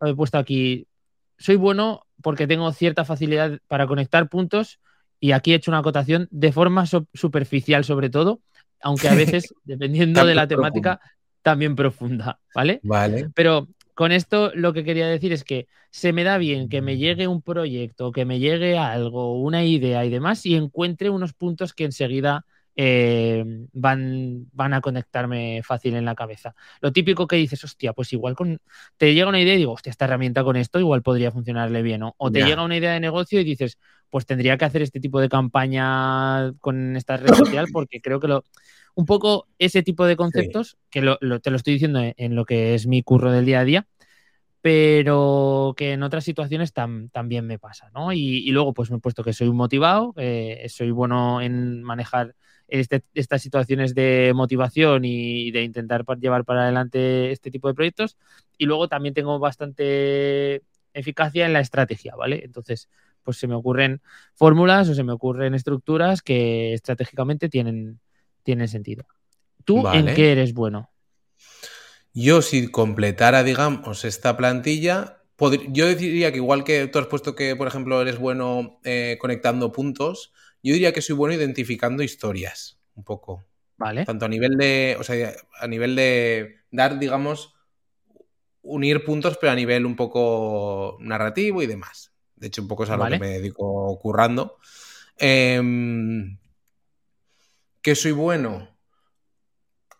he 0.07 0.15
puesto 0.15 0.39
aquí, 0.39 0.87
soy 1.39 1.57
bueno 1.57 2.07
porque 2.23 2.47
tengo 2.47 2.71
cierta 2.73 3.05
facilidad 3.05 3.59
para 3.69 3.87
conectar 3.87 4.29
puntos 4.29 4.81
y 5.21 5.33
aquí 5.33 5.53
he 5.53 5.57
hecho 5.57 5.71
una 5.71 5.79
acotación 5.79 6.29
de 6.31 6.53
forma 6.53 6.87
so- 6.87 7.07
superficial 7.15 7.85
sobre 7.85 8.11
todo, 8.11 8.41
aunque 8.81 9.09
a 9.09 9.15
veces, 9.15 9.55
dependiendo 9.65 10.25
de 10.25 10.35
la 10.35 10.47
temática, 10.47 11.01
también 11.43 11.77
profunda, 11.77 12.41
¿vale? 12.55 12.81
Vale. 12.83 13.31
Pero 13.35 13.69
con 13.95 14.13
esto 14.13 14.53
lo 14.55 14.73
que 14.73 14.85
quería 14.85 15.09
decir 15.09 15.33
es 15.33 15.45
que 15.45 15.67
se 15.91 16.13
me 16.13 16.23
da 16.23 16.39
bien 16.39 16.69
que 16.69 16.83
me 16.83 16.99
llegue 16.99 17.27
un 17.27 17.43
proyecto, 17.43 18.13
que 18.13 18.25
me 18.25 18.39
llegue 18.39 18.79
algo, 18.79 19.41
una 19.41 19.65
idea 19.65 20.05
y 20.05 20.11
demás, 20.11 20.45
y 20.47 20.55
encuentre 20.55 21.11
unos 21.11 21.33
puntos 21.33 21.73
que 21.73 21.85
enseguida 21.85 22.45
eh, 22.81 23.45
van, 23.73 24.47
van 24.53 24.73
a 24.73 24.81
conectarme 24.81 25.63
fácil 25.65 25.97
en 25.97 26.05
la 26.05 26.15
cabeza. 26.15 26.55
Lo 26.81 26.93
típico 26.93 27.27
que 27.27 27.35
dices, 27.35 27.65
hostia, 27.65 27.93
pues 27.93 28.13
igual 28.13 28.37
con... 28.37 28.61
te 28.97 29.13
llega 29.15 29.29
una 29.29 29.41
idea 29.41 29.55
y 29.55 29.59
digo, 29.59 29.73
hostia, 29.73 29.91
esta 29.91 30.05
herramienta 30.05 30.45
con 30.45 30.55
esto 30.55 30.79
igual 30.79 31.03
podría 31.03 31.33
funcionarle 31.33 31.83
bien. 31.83 31.99
¿no? 32.01 32.15
O 32.19 32.31
te 32.31 32.39
Ya. 32.39 32.47
llega 32.47 32.65
una 32.65 32.77
idea 32.77 32.93
de 32.93 33.01
negocio 33.01 33.41
y 33.41 33.45
dices, 33.45 33.79
pues 34.11 34.27
tendría 34.27 34.57
que 34.57 34.65
hacer 34.65 34.83
este 34.83 35.01
tipo 35.01 35.21
de 35.21 35.29
campaña 35.29 36.53
con 36.61 36.95
esta 36.95 37.17
red 37.17 37.35
social 37.35 37.67
porque 37.73 38.01
creo 38.01 38.21
que 38.21 38.29
lo... 38.29 38.45
Un 38.95 39.07
poco 39.07 39.49
ese 39.59 39.83
tipo 39.83 40.07
de 40.07 40.15
conceptos, 40.17 40.77
que 40.89 41.03
lo- 41.03 41.19
lo- 41.21 41.41
te 41.41 41.51
lo 41.51 41.57
estoy 41.57 41.73
diciendo 41.73 41.99
en, 41.99 42.15
en 42.17 42.37
lo 42.37 42.45
que 42.45 42.77
es 42.77 42.87
mi 42.87 43.03
curro 43.03 43.33
del 43.33 43.45
día 43.45 43.59
a 43.61 43.65
día, 43.65 43.87
pero 44.61 45.75
que 45.77 45.93
en 45.93 46.03
otras 46.05 46.25
situaciones 46.25 46.75
tam- 46.75 47.11
también 47.11 47.47
me 47.47 47.59
pasa, 47.59 47.91
¿no? 47.95 48.13
Y, 48.13 48.21
y 48.39 48.51
luego 48.51 48.73
pues 48.75 48.91
me 48.91 48.99
he 48.99 49.01
puesto 49.01 49.23
que 49.25 49.33
soy 49.33 49.49
un 49.49 49.57
motivado, 49.57 50.15
eh, 50.17 50.67
soy 50.69 50.91
bueno 50.91 51.41
en 51.41 51.83
manejar 51.83 52.35
este- 52.69 53.03
estas 53.15 53.43
situaciones 53.43 53.95
de 53.95 54.33
motivación 54.35 55.05
y 55.05 55.51
de 55.51 55.63
intentar 55.63 56.05
llevar 56.21 56.45
para 56.45 56.63
adelante 56.63 57.33
este 57.33 57.51
tipo 57.51 57.69
de 57.69 57.75
proyectos. 57.75 58.17
Y 58.57 58.67
luego 58.67 58.89
también 58.89 59.15
tengo 59.15 59.39
bastante 59.39 60.63
eficacia 60.93 61.47
en 61.47 61.53
la 61.53 61.61
estrategia, 61.61 62.15
¿vale? 62.15 62.43
Entonces, 62.45 62.89
pues 63.23 63.37
se 63.39 63.47
me 63.47 63.55
ocurren 63.55 64.01
fórmulas 64.35 64.89
o 64.89 64.95
se 64.95 65.05
me 65.05 65.13
ocurren 65.13 65.55
estructuras 65.55 66.23
que 66.23 66.73
estratégicamente 66.75 67.49
tienen, 67.49 68.01
tienen 68.43 68.69
sentido. 68.69 69.05
¿Tú 69.65 69.87
en 69.93 70.07
qué 70.15 70.33
eres 70.33 70.55
bueno? 70.55 70.91
Yo 72.15 72.43
si 72.43 72.71
completara, 72.71 73.43
digamos, 73.45 74.05
esta 74.05 74.37
plantilla, 74.37 75.18
yo 75.71 75.95
diría 75.95 76.33
que 76.33 76.39
igual 76.39 76.65
que 76.65 76.89
tú 76.89 76.99
has 76.99 77.07
puesto 77.07 77.35
que, 77.35 77.55
por 77.55 77.69
ejemplo, 77.69 78.01
eres 78.03 78.19
bueno 78.19 78.81
eh, 78.85 79.17
conectando 79.21 79.73
puntos, 79.73 80.33
yo 80.63 80.73
diría 80.73 80.93
que 80.93 81.03
soy 81.03 81.15
bueno 81.15 81.35
identificando 81.35 82.03
historias, 82.03 82.81
un 82.95 83.05
poco. 83.05 83.45
Vale. 83.77 84.05
Tanto 84.05 84.25
a 84.25 84.29
nivel 84.29 84.57
de, 84.57 84.97
o 84.99 85.05
sea, 85.05 85.33
a 85.61 85.69
nivel 85.69 85.95
de 85.95 86.63
dar, 86.73 86.99
digamos, 86.99 87.55
unir 88.63 89.05
puntos, 89.05 89.39
pero 89.41 89.53
a 89.53 89.55
nivel 89.55 89.87
un 89.87 89.95
poco 89.95 90.99
narrativo 91.01 91.63
y 91.63 91.67
demás. 91.67 92.13
De 92.35 92.49
hecho, 92.49 92.63
un 92.63 92.69
poco 92.69 92.85
es 92.85 92.91
a 92.91 92.97
lo 92.97 93.07
que 93.07 93.19
me 93.19 93.29
dedico 93.29 93.99
currando. 94.01 94.59
Em, 95.17 96.39
¿Que 97.81 97.95
soy 97.95 98.13
bueno? 98.13 98.77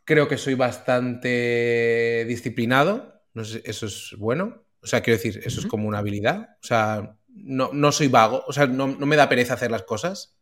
Creo 0.05 0.27
que 0.27 0.37
soy 0.37 0.55
bastante 0.55 2.25
disciplinado. 2.27 3.23
No 3.35 3.45
sé, 3.45 3.63
eso 3.65 3.87
es 3.87 4.15
bueno. 4.19 4.65
O 4.83 4.87
sea, 4.87 5.03
quiero 5.03 5.19
decir, 5.19 5.41
eso 5.45 5.61
es 5.61 5.67
como 5.67 5.89
una 5.89 5.99
habilidad. 5.99 6.57
O 6.63 6.67
sea, 6.67 7.17
no, 7.29 7.93
soy 7.93 8.09
vago. 8.09 8.45
O 8.47 8.53
sea, 8.53 8.67
no, 8.67 8.87
me 8.89 9.17
da 9.17 9.29
pereza 9.29 9.55
hacer 9.55 9.71
las 9.71 9.83
cosas. 9.83 10.37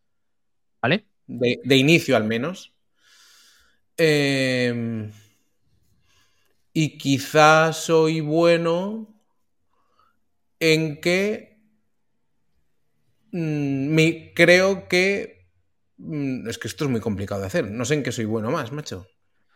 ¿Vale? 0.83 1.07
De, 1.27 1.77
inicio 1.77 2.16
al 2.16 2.25
menos. 2.25 2.75
Em, 3.96 5.11
y 6.72 6.99
quizás 6.99 7.77
soy 7.77 8.20
bueno 8.20 9.14
en 10.61 11.01
que 11.01 11.57
Mm, 13.37 13.94
creo 14.35 14.88
que. 14.88 15.46
Mm, 15.99 16.49
es 16.49 16.59
que 16.59 16.68
esto 16.68 16.85
es 16.85 16.90
muy 16.90 17.01
complicado 17.01 17.42
de 17.42 17.49
hacer. 17.49 17.70
No 17.70 17.85
sé 17.85 17.94
en 17.94 18.03
qué 18.03 18.12
soy 18.12 18.25
bueno 18.25 18.51
más, 18.51 18.72
macho. 18.72 19.07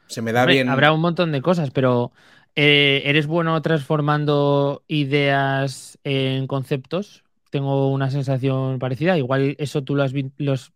Se 0.07 0.23
me 0.23 0.33
da 0.33 0.45
bien. 0.45 0.69
Habrá 0.69 0.93
un 0.93 1.01
montón 1.01 1.33
de 1.33 1.40
cosas, 1.40 1.71
pero 1.71 2.12
eh, 2.57 3.03
¿eres 3.05 3.27
bueno 3.27 3.61
transformando 3.63 4.85
ideas 4.89 5.99
en 6.05 6.47
conceptos? 6.47 7.25
Tengo 7.51 7.91
una 7.91 8.11
sensación 8.11 8.79
parecida. 8.79 9.19
Igual 9.19 9.57
eso 9.59 9.83
tú 9.83 9.97
lo, 9.97 10.07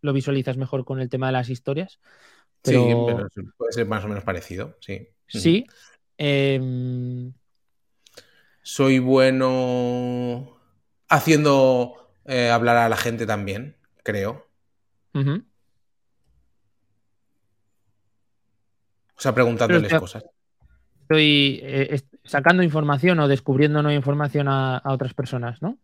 lo 0.01 0.13
visualizas 0.13 0.57
mejor 0.57 0.85
con 0.85 0.99
el 0.99 1.09
tema 1.09 1.27
de 1.27 1.33
las 1.33 1.49
historias. 1.49 1.99
Sí, 2.63 2.75
pero 3.05 3.27
puede 3.57 3.73
ser 3.73 3.85
más 3.85 4.03
o 4.03 4.07
menos 4.07 4.23
parecido, 4.23 4.75
sí. 4.79 5.07
Sí. 5.27 5.65
Em, 6.17 7.33
soy 8.61 8.99
bueno 8.99 10.57
haciendo 11.07 12.11
eh, 12.25 12.49
hablar 12.49 12.77
a 12.77 12.89
la 12.89 12.97
gente 12.97 13.25
también, 13.25 13.77
creo. 14.03 14.47
O 19.17 19.21
sea, 19.21 19.33
preguntándoles 19.33 19.93
cosas. 19.93 20.23
Estoy 21.05 21.59
eh, 21.61 22.01
sacando 22.23 22.63
información 22.63 23.19
o 23.19 23.27
descubriendo 23.27 23.83
nueva 23.83 23.95
información 23.95 24.47
a, 24.47 24.81
otras 24.85 25.13
personas, 25.13 25.61
¿no? 25.61 25.77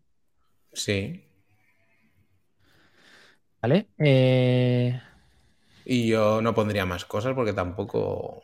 Sí. 0.73 1.23
Vale. 3.61 3.85
Eh, 3.99 4.99
y 5.85 6.07
yo 6.07 6.41
no 6.41 6.55
pondría 6.55 6.87
más 6.87 7.05
cosas 7.05 7.35
porque 7.35 7.53
tampoco. 7.53 8.41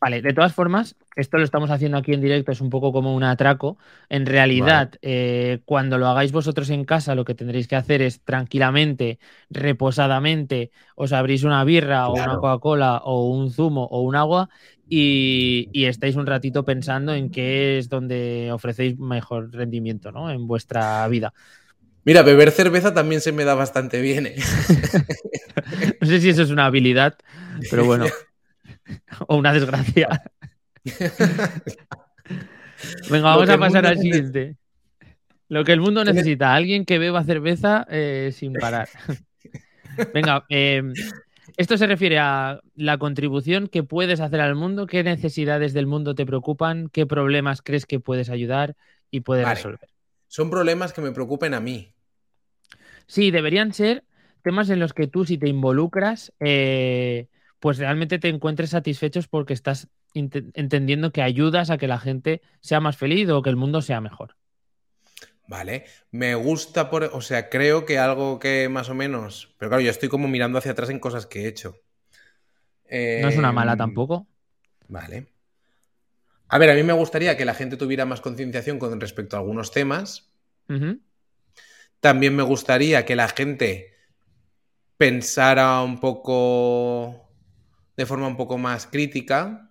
Vale, 0.00 0.22
de 0.22 0.32
todas 0.32 0.54
formas, 0.54 0.94
esto 1.16 1.38
lo 1.38 1.42
estamos 1.42 1.70
haciendo 1.70 1.98
aquí 1.98 2.12
en 2.12 2.20
directo, 2.20 2.52
es 2.52 2.60
un 2.60 2.70
poco 2.70 2.92
como 2.92 3.12
un 3.12 3.24
atraco. 3.24 3.76
En 4.08 4.24
realidad, 4.24 4.92
eh, 5.02 5.62
cuando 5.64 5.98
lo 5.98 6.06
hagáis 6.06 6.30
vosotros 6.30 6.70
en 6.70 6.84
casa, 6.84 7.16
lo 7.16 7.24
que 7.24 7.34
tendréis 7.34 7.66
que 7.66 7.74
hacer 7.74 8.02
es 8.02 8.20
tranquilamente, 8.20 9.18
reposadamente, 9.50 10.70
os 10.94 11.12
abrís 11.12 11.42
una 11.42 11.64
birra 11.64 12.06
o 12.06 12.12
una 12.12 12.36
Coca-Cola 12.36 12.98
o 12.98 13.30
un 13.30 13.50
zumo 13.50 13.84
o 13.84 14.02
un 14.02 14.14
agua 14.14 14.48
y, 14.88 15.86
estáis 15.86 16.16
un 16.16 16.26
ratito 16.26 16.64
pensando 16.64 17.14
en 17.14 17.30
qué 17.30 17.78
es 17.78 17.88
donde 17.88 18.50
ofrecéis 18.52 18.98
mejor 18.98 19.52
rendimiento 19.52 20.12
¿no? 20.12 20.30
en 20.30 20.46
vuestra 20.46 21.06
vida. 21.08 21.32
Mira, 22.04 22.22
beber 22.22 22.50
cerveza 22.50 22.92
también 22.92 23.20
se 23.20 23.32
me 23.32 23.44
da 23.44 23.54
bastante 23.54 24.00
bien. 24.02 24.26
¿eh? 24.26 24.36
no 26.00 26.06
sé 26.06 26.20
si 26.20 26.28
eso 26.28 26.42
es 26.42 26.50
una 26.50 26.66
habilidad, 26.66 27.16
pero 27.70 27.84
bueno. 27.84 28.04
o 29.26 29.36
una 29.36 29.52
desgracia. 29.52 30.22
Venga, 33.10 33.34
vamos 33.34 33.48
a 33.48 33.58
pasar 33.58 33.86
al 33.86 33.98
siguiente. 33.98 34.56
Lo 35.48 35.64
que 35.64 35.72
el 35.72 35.80
mundo 35.80 36.04
necesita, 36.04 36.54
alguien 36.54 36.84
que 36.84 36.98
beba 36.98 37.24
cerveza 37.24 37.86
eh, 37.90 38.30
sin 38.34 38.52
parar. 38.52 38.88
Venga, 40.12 40.44
em, 40.48 40.92
esto 41.56 41.76
se 41.78 41.86
refiere 41.86 42.18
a 42.18 42.60
la 42.74 42.98
contribución 42.98 43.68
que 43.68 43.82
puedes 43.82 44.20
hacer 44.20 44.40
al 44.40 44.54
mundo, 44.54 44.86
qué 44.86 45.04
necesidades 45.04 45.72
del 45.72 45.86
mundo 45.86 46.14
te 46.14 46.26
preocupan, 46.26 46.88
qué 46.88 47.06
problemas 47.06 47.62
crees 47.62 47.86
que 47.86 48.00
puedes 48.00 48.30
ayudar 48.30 48.76
y 49.10 49.20
puedes 49.20 49.48
resolver. 49.48 49.88
Son 50.28 50.50
problemas 50.50 50.92
que 50.92 51.00
me 51.00 51.12
preocupen 51.12 51.54
a 51.54 51.60
mí. 51.60 51.92
Sí, 53.06 53.30
deberían 53.30 53.72
ser 53.72 54.04
temas 54.42 54.68
en 54.70 54.80
los 54.80 54.92
que 54.92 55.06
tú, 55.06 55.24
si 55.24 55.38
te 55.38 55.48
involucras, 55.48 56.32
eh, 56.40 57.28
pues 57.60 57.78
realmente 57.78 58.18
te 58.18 58.28
encuentres 58.28 58.70
satisfechos 58.70 59.28
porque 59.28 59.54
estás 59.54 59.88
entendiendo 60.12 61.12
que 61.12 61.22
ayudas 61.22 61.70
a 61.70 61.78
que 61.78 61.88
la 61.88 61.98
gente 61.98 62.42
sea 62.60 62.80
más 62.80 62.96
feliz 62.96 63.28
o 63.30 63.42
que 63.42 63.50
el 63.50 63.56
mundo 63.56 63.80
sea 63.80 64.00
mejor. 64.00 64.36
Vale, 65.46 65.84
me 66.10 66.34
gusta 66.34 66.88
por, 66.88 67.04
o 67.04 67.20
sea, 67.20 67.50
creo 67.50 67.84
que 67.84 67.98
algo 67.98 68.38
que 68.38 68.68
más 68.68 68.88
o 68.88 68.94
menos, 68.94 69.54
pero 69.58 69.68
claro, 69.70 69.82
yo 69.82 69.90
estoy 69.90 70.08
como 70.08 70.26
mirando 70.26 70.58
hacia 70.58 70.72
atrás 70.72 70.88
en 70.90 70.98
cosas 70.98 71.26
que 71.26 71.42
he 71.42 71.48
hecho. 71.48 71.80
no 72.90 73.28
es 73.28 73.36
una 73.36 73.52
mala 73.52 73.72
em, 73.72 73.78
tampoco. 73.78 74.26
Vale. 74.88 75.28
A 76.48 76.58
ver, 76.58 76.70
a 76.70 76.74
mí 76.74 76.82
me 76.82 76.92
gustaría 76.92 77.36
que 77.36 77.44
la 77.44 77.54
gente 77.54 77.76
tuviera 77.76 78.06
más 78.06 78.20
concienciación 78.20 78.78
con 78.78 79.00
respecto 79.00 79.36
a 79.36 79.40
algunos 79.40 79.70
temas. 79.70 80.30
También 82.00 82.36
me 82.36 82.42
gustaría 82.42 83.04
que 83.04 83.16
la 83.16 83.28
gente 83.28 83.94
pensara 84.96 85.82
un 85.82 86.00
poco 86.00 87.28
de 87.96 88.06
forma 88.06 88.26
un 88.26 88.36
poco 88.36 88.56
más 88.58 88.86
crítica. 88.86 89.70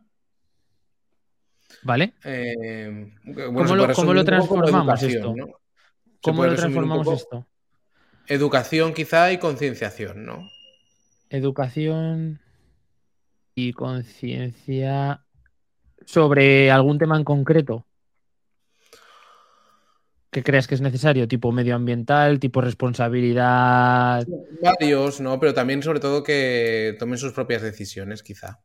¿Vale? 1.84 2.14
Eh, 2.24 3.14
¿Cómo, 3.34 3.76
lo, 4.14 4.24
transformamos 4.26 5.04
esto? 5.04 5.36
¿Cómo 6.24 6.46
lo 6.46 6.56
transformamos 6.56 7.08
esto? 7.08 7.46
Educación 8.28 8.94
quizá 8.94 9.32
y 9.32 9.38
concienciación, 9.38 10.26
¿no? 10.26 10.50
Educación 11.30 12.40
y 13.54 13.74
conciencia 13.74 15.26
sobre 16.06 16.72
algún 16.72 16.98
tema 16.98 17.18
en 17.18 17.24
concreto 17.24 17.86
que 20.34 20.44
creas 20.44 20.68
que 20.68 20.76
es 20.76 20.82
necesario, 20.82 21.28
tipo 21.28 21.52
medioambiental, 21.54 22.40
tipo 22.40 22.60
responsabilidad. 22.60 24.26
Varios, 24.62 25.22
¿no? 25.22 25.40
Pero 25.40 25.54
también, 25.54 25.82
sobre 25.82 26.00
todo, 26.02 26.24
que 26.24 26.98
tomen 27.00 27.18
sus 27.18 27.32
propias 27.32 27.62
decisiones, 27.62 28.24
quizá. 28.24 28.60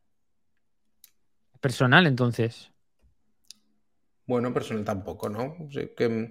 Personal, 1.61 2.07
entonces. 2.07 2.73
Bueno, 4.27 4.53
personal 4.53 4.85
tampoco, 4.85 5.29
¿no? 5.29 5.57
que, 5.97 6.31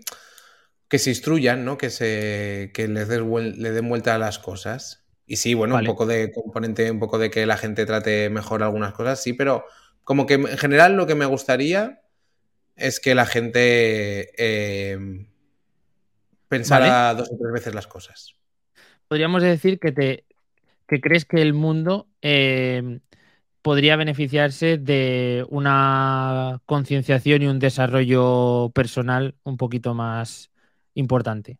que, 0.87 0.99
se 0.99 1.09
instruyan, 1.09 1.65
¿no? 1.65 1.77
Que 1.77 1.89
se 1.89 2.71
que 2.73 2.87
les 2.87 3.07
le 3.07 3.71
den 3.71 3.89
vuelta 3.89 4.15
a 4.15 4.19
las 4.19 4.39
cosas. 4.39 5.05
Y 5.25 5.37
sí, 5.37 5.53
bueno, 5.53 5.75
un 5.75 5.85
poco 5.85 6.05
de 6.05 6.31
componente, 6.31 6.89
un 6.89 6.99
poco 6.99 7.17
de 7.17 7.29
que 7.29 7.45
la 7.45 7.57
gente 7.57 7.85
trate 7.85 8.29
mejor 8.29 8.63
algunas 8.63 8.93
cosas, 8.93 9.21
sí, 9.21 9.33
pero 9.33 9.65
como 10.03 10.25
que 10.25 10.35
en 10.35 10.57
general 10.57 10.95
lo 10.95 11.05
que 11.05 11.15
me 11.15 11.25
gustaría 11.25 12.01
es 12.77 13.01
que 13.01 13.13
la 13.13 13.25
gente 13.25 14.29
eh, 14.37 14.97
pensara 16.47 17.13
dos 17.13 17.29
o 17.29 17.37
tres 17.37 17.51
veces 17.51 17.75
las 17.75 17.87
cosas. 17.87 18.35
Podríamos 19.09 19.43
decir 19.43 19.79
que 19.79 19.91
te 19.91 20.23
que 20.87 21.01
crees 21.01 21.25
que 21.25 21.41
el 21.41 21.53
mundo 21.53 22.07
eh, 22.21 22.99
podría 23.61 23.97
beneficiarse 23.97 24.77
de 24.77 25.45
una 25.49 26.61
concienciación 26.65 27.41
y 27.41 27.47
un 27.47 27.59
desarrollo 27.59 28.71
personal 28.73 29.35
un 29.43 29.57
poquito 29.57 29.93
más 29.93 30.51
importante. 30.97 31.57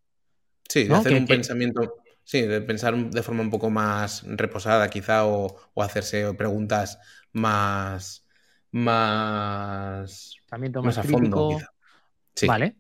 Sí, 0.67 0.86
de 0.86 0.95
hacer 0.95 1.13
un 1.13 1.26
pensamiento, 1.26 1.95
sí, 2.23 2.41
de 2.41 2.62
pensar 2.62 2.95
de 2.95 3.23
forma 3.23 3.41
un 3.41 3.50
poco 3.50 3.69
más 3.69 4.23
reposada 4.28 4.89
quizá 4.89 5.26
o, 5.26 5.56
o 5.73 5.84
hacerse 5.84 6.34
preguntas 6.34 7.00
más 7.32 8.28
más, 8.71 10.36
más, 10.43 10.97
a 10.97 11.04
fondo. 11.04 11.58
Vale. 12.45 12.76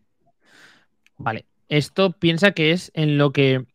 Vale. 1.17 1.45
Esto 1.69 2.11
piensa 2.11 2.51
que 2.51 2.71
es 2.71 2.91
en 2.93 3.17
lo 3.17 3.31
que 3.31 3.65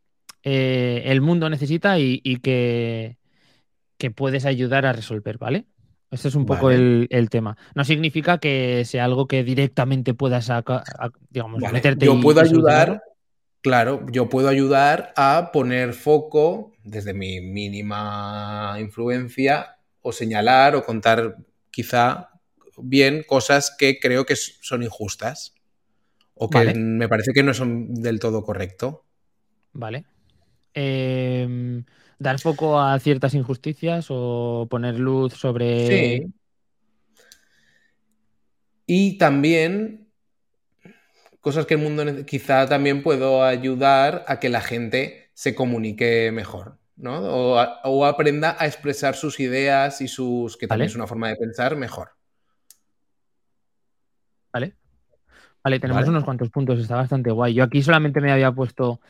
eh, 0.45 1.03
el 1.07 1.21
mundo 1.21 1.51
necesita 1.51 1.99
y, 1.99 2.21
que, 2.42 3.18
que, 3.99 4.11
puedes 4.11 4.45
ayudar 4.45 4.87
a 4.87 4.92
resolver, 4.92 5.38
¿vale? 5.38 5.66
Este 6.12 6.29
es 6.29 6.35
un 6.35 6.44
poco 6.44 6.70
el, 6.70 7.09
tema. 7.31 7.57
No 7.75 7.85
significa 7.85 8.37
que 8.37 8.85
sea 8.85 9.07
algo 9.07 9.27
que 9.27 9.42
directamente 9.42 10.12
puedas, 10.12 10.53
digamos, 11.31 11.62
meterte. 11.72 12.05
Yo 12.05 12.20
puedo 12.20 12.42
ayudar, 12.42 13.03
claro, 13.62 14.05
yo 14.12 14.29
puedo 14.29 14.48
ayudar 14.48 15.14
a 15.16 15.51
poner 15.55 15.94
foco 15.94 16.75
desde 16.85 17.14
mi 17.14 17.40
mínima 17.40 18.77
influencia 18.79 19.79
o 20.03 20.12
señalar 20.12 20.77
o 20.77 20.85
contar 20.85 21.38
quizá 21.70 22.29
bien 22.77 23.25
cosas 23.27 23.75
que 23.79 23.98
creo 23.98 24.27
que 24.27 24.37
son 24.37 24.83
injustas 24.83 25.55
o 26.35 26.51
que 26.51 26.75
me 26.75 27.09
parece 27.09 27.33
que 27.33 27.42
no 27.42 27.55
son 27.55 27.94
del 27.94 28.20
todo 28.20 28.44
correcto. 28.44 29.07
Vale. 29.72 30.05
Em, 30.75 31.85
dar 32.22 32.38
foco 32.38 32.80
a 32.80 32.98
ciertas 32.98 33.35
injusticias 33.35 34.06
o 34.08 34.66
poner 34.70 34.98
luz 34.98 35.35
sobre. 35.35 35.87
Sí. 35.87 36.32
Y 38.87 39.18
también 39.18 40.02
cosas 41.42 41.66
que 41.66 41.74
el 41.74 41.80
mundo 41.80 42.04
quizá 42.24 42.68
también 42.68 43.02
puedo 43.02 43.44
ayudar 43.44 44.24
a 44.28 44.38
que 44.40 44.48
la 44.48 44.61
gente 44.61 45.30
se 45.35 45.54
comunique 45.54 46.30
mejor, 46.32 46.78
¿no? 46.96 47.18
O, 47.18 48.06
aprenda 48.06 48.56
a 48.58 48.66
expresar 48.66 49.16
sus 49.16 49.40
ideas 49.40 50.00
y 50.00 50.08
sus, 50.08 50.56
que 50.56 50.68
también 50.68 50.88
es 50.88 50.94
una 50.94 51.06
forma 51.06 51.28
de 51.28 51.37
pensar, 51.37 51.76
mejor. 51.76 52.12
Vale. 54.52 54.76
Vale, 55.64 55.80
tenemos 55.80 56.08
unos 56.08 56.24
cuantos 56.24 56.50
puntos, 56.50 56.78
está 56.78 56.96
bastante 56.96 57.30
guay. 57.30 57.54
Yo 57.54 57.64
aquí 57.64 57.82
solamente 57.82 58.20
me 58.20 58.32
había 58.32 58.52
puesto, 58.52 59.00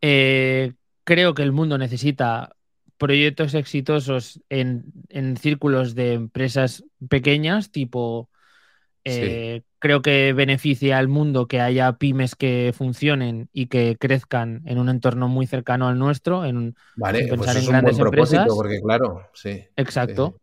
eh, 0.00 0.72
creo 1.04 1.34
que 1.34 1.42
el 1.42 1.52
mundo 1.52 1.78
necesita 1.78 2.56
proyectos 2.98 3.54
exitosos 3.54 4.40
en, 4.48 4.84
en 5.08 5.36
círculos 5.36 5.94
de 5.94 6.14
empresas 6.14 6.84
pequeñas, 7.08 7.70
tipo 7.70 8.30
eh, 9.04 9.62
creo 9.78 10.00
que 10.00 10.32
beneficia 10.32 10.96
al 10.98 11.08
mundo 11.08 11.46
que 11.46 11.60
haya 11.60 11.92
pymes 11.92 12.34
que 12.34 12.72
funcionen 12.74 13.50
y 13.52 13.66
que 13.66 13.96
crezcan 14.00 14.62
en 14.64 14.78
un 14.78 14.88
entorno 14.88 15.28
muy 15.28 15.46
cercano 15.46 15.88
al 15.88 15.98
nuestro, 15.98 16.46
en, 16.46 16.74
vale, 16.96 17.26
pues 17.28 17.30
pensar 17.30 17.56
en 17.58 17.66
grandes 17.66 17.98
empresas. 17.98 18.46
Porque 18.48 18.80
claro, 18.80 19.28
sí. 19.34 19.64
Exacto. 19.76 20.40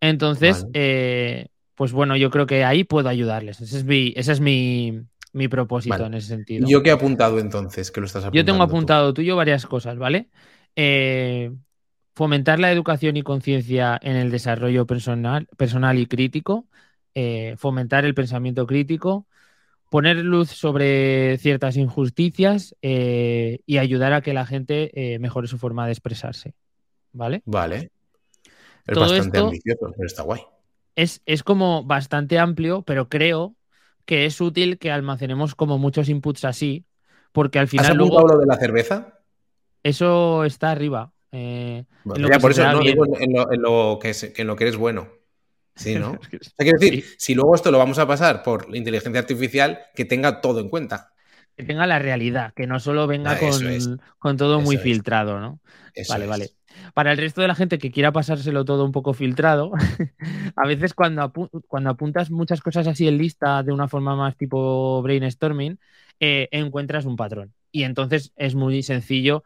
Entonces, 0.00 0.66
eh, 0.72 1.48
pues 1.74 1.92
bueno, 1.92 2.16
yo 2.16 2.30
creo 2.30 2.46
que 2.46 2.64
ahí 2.64 2.84
puedo 2.84 3.10
ayudarles. 3.10 3.60
Ese 3.60 3.76
es 3.76 3.84
mi, 3.84 4.14
ese 4.16 4.32
es 4.32 4.40
mi, 4.40 5.02
propósito 5.48 6.06
en 6.06 6.14
ese 6.14 6.28
sentido. 6.28 6.66
¿Yo 6.68 6.82
qué 6.82 6.90
he 6.90 6.92
apuntado 6.92 7.38
entonces? 7.38 7.90
Que 7.90 8.00
lo 8.00 8.06
estás 8.06 8.30
Yo 8.32 8.44
tengo 8.44 8.62
apuntado 8.62 9.12
tuyo 9.14 9.36
varias 9.36 9.66
cosas, 9.66 9.98
¿vale? 9.98 10.28
Eh, 10.76 11.52
fomentar 12.14 12.58
la 12.58 12.72
educación 12.72 13.16
y 13.16 13.22
conciencia 13.22 13.98
en 14.02 14.16
el 14.16 14.30
desarrollo 14.30 14.86
personal, 14.86 15.46
personal 15.56 15.98
y 15.98 16.06
crítico, 16.06 16.66
eh, 17.14 17.54
fomentar 17.58 18.04
el 18.04 18.14
pensamiento 18.14 18.66
crítico, 18.66 19.26
poner 19.90 20.16
luz 20.16 20.50
sobre 20.50 21.38
ciertas 21.38 21.76
injusticias 21.76 22.76
eh, 22.82 23.60
y 23.66 23.78
ayudar 23.78 24.12
a 24.12 24.20
que 24.20 24.34
la 24.34 24.46
gente 24.46 25.18
mejore 25.20 25.48
su 25.48 25.58
forma 25.58 25.86
de 25.86 25.92
expresarse. 25.92 26.54
¿Vale? 27.12 27.42
Vale. 27.46 27.90
Es 28.86 28.98
bastante 28.98 29.38
ambicioso, 29.38 29.92
pero 29.94 30.06
está 30.06 30.22
guay. 30.22 30.40
Es, 30.96 31.22
es, 31.26 31.42
como 31.42 31.84
bastante 31.84 32.38
amplio, 32.38 32.82
pero 32.82 33.08
creo 33.08 33.54
que 34.08 34.24
es 34.24 34.40
útil 34.40 34.78
que 34.78 34.90
almacenemos 34.90 35.54
como 35.54 35.76
muchos 35.76 36.08
inputs 36.08 36.46
así, 36.46 36.86
porque 37.30 37.58
al 37.58 37.68
final. 37.68 37.90
¿Has 37.90 37.94
luego... 37.94 38.26
lo 38.26 38.38
de 38.38 38.46
la 38.46 38.56
cerveza? 38.56 39.20
Eso 39.82 40.46
está 40.46 40.70
arriba. 40.70 41.12
por 41.30 42.50
eso 42.50 42.72
no 42.72 42.80
digo 42.80 43.04
en 43.20 43.60
lo, 43.60 43.98
que 43.98 44.14
en 44.34 44.46
lo 44.46 44.56
que 44.56 44.64
eres 44.64 44.78
bueno. 44.78 45.08
Sí, 45.76 45.96
¿no? 45.96 46.18
decir, 46.58 47.04
si 47.18 47.34
luego 47.34 47.54
esto 47.54 47.70
lo 47.70 47.76
vamos 47.76 47.98
a 47.98 48.06
pasar 48.06 48.42
por 48.42 48.70
la 48.70 48.78
inteligencia 48.78 49.20
artificial, 49.20 49.78
que 49.94 50.06
tenga 50.06 50.40
todo 50.40 50.60
en 50.60 50.70
cuenta. 50.70 51.12
Que 51.54 51.64
tenga 51.64 51.86
la 51.86 51.98
realidad, 51.98 52.54
que 52.56 52.66
no 52.66 52.80
solo 52.80 53.06
venga 53.06 53.32
ah, 53.32 53.98
con, 54.18 54.38
todo 54.38 54.62
muy 54.62 54.78
filtrado, 54.78 55.38
¿no? 55.38 55.60
vale, 56.08 56.26
vale. 56.26 56.50
Para 56.94 57.12
el 57.12 57.18
resto 57.18 57.40
de 57.40 57.48
la 57.48 57.54
gente 57.54 57.78
que 57.78 57.90
quiera 57.90 58.12
pasárselo 58.12 58.64
todo 58.64 58.84
un 58.84 58.92
poco 58.92 59.12
filtrado, 59.14 59.72
a 60.56 60.66
veces 60.66 60.94
cuando, 60.94 61.32
cuando 61.66 61.90
apuntas 61.90 62.30
muchas 62.30 62.60
cosas 62.60 62.86
así 62.86 63.08
en 63.08 63.18
lista 63.18 63.62
de 63.62 63.72
una 63.72 63.88
forma 63.88 64.16
más 64.16 64.36
tipo 64.36 65.02
brainstorming, 65.02 65.78
eh, 66.20 66.48
encuentras 66.50 67.04
un 67.04 67.16
patrón. 67.16 67.52
Y 67.70 67.82
entonces 67.82 68.32
es 68.36 68.54
muy 68.54 68.82
sencillo 68.82 69.44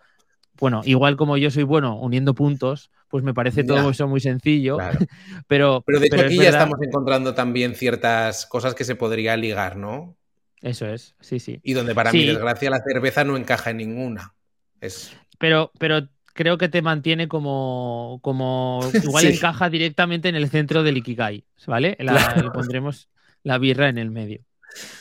bueno, 0.59 0.83
igual 0.85 1.17
como 1.17 1.37
yo 1.37 1.51
soy 1.51 1.63
bueno 1.65 1.99
uniendo 1.99 2.35
puntos, 2.35 2.91
pues 3.09 3.25
me 3.25 3.35
parece 3.35 3.65
todo 3.65 3.91
eso 3.91 4.07
muy 4.07 4.21
sencillo. 4.21 4.79
pero, 5.49 5.83
pero 5.85 5.99
de 5.99 6.07
hecho 6.07 6.21
aquí 6.21 6.37
ya 6.37 6.51
estamos 6.51 6.79
encontrando 6.83 7.35
también 7.35 7.75
ciertas 7.75 8.47
cosas 8.47 8.75
que 8.75 8.85
se 8.85 8.95
podría 8.95 9.37
ligar, 9.37 9.77
¿no? 9.77 10.17
Eso 10.61 10.87
es, 10.87 11.17
sí, 11.21 11.41
sí. 11.41 11.59
Y 11.65 11.73
donde 11.73 11.95
para 11.95 12.13
mi 12.13 12.25
desgracia 12.25 12.71
la 12.71 12.83
cerveza 12.83 13.25
no 13.25 13.37
encaja 13.37 13.71
en 13.71 13.79
ninguna. 13.79 14.35
Es... 14.81 15.17
Pero, 15.39 15.73
pero 15.79 16.09
creo 16.33 16.59
que 16.59 16.68
te 16.68 16.83
mantiene 16.83 17.29
como, 17.29 18.18
como 18.23 18.81
igual 19.03 19.27
encaja 19.27 19.71
directamente 19.71 20.29
en 20.29 20.37
el 20.37 20.49
centro 20.49 20.83
del 20.83 20.99
Ikigai, 20.99 21.45
¿vale? 21.66 21.97
Le 21.99 22.51
pondremos 22.51 23.09
la 23.42 23.59
birra 23.59 23.88
en 23.88 23.99
el 23.99 24.11
medio. 24.11 24.45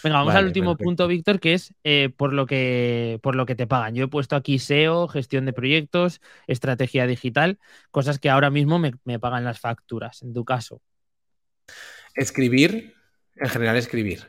Venga, 0.03 0.17
vamos 0.17 0.35
al 0.35 0.45
último 0.45 0.75
punto, 0.75 1.07
Víctor, 1.07 1.39
que 1.39 1.53
es 1.53 1.73
eh, 1.83 2.09
por, 2.15 2.33
lo 2.33 2.45
que, 2.45 3.19
por 3.21 3.35
lo 3.35 3.45
que 3.45 3.55
te 3.55 3.67
pagan. 3.67 3.95
Yo 3.95 4.05
he 4.05 4.07
puesto 4.07 4.35
aquí 4.35 4.59
SEO, 4.59 5.07
gestión 5.07 5.45
de 5.45 5.53
proyectos, 5.53 6.21
estrategia 6.47 7.07
digital, 7.07 7.59
cosas 7.91 8.19
que 8.19 8.29
ahora 8.29 8.49
mismo 8.49 8.79
me, 8.79 9.19
pagan 9.19 9.43
las 9.43 9.59
facturas, 9.59 10.21
en 10.23 10.33
tu 10.33 10.45
caso. 10.45 10.81
Escribir, 12.15 12.95
en 13.35 13.49
general 13.49 13.77
escribir. 13.77 14.27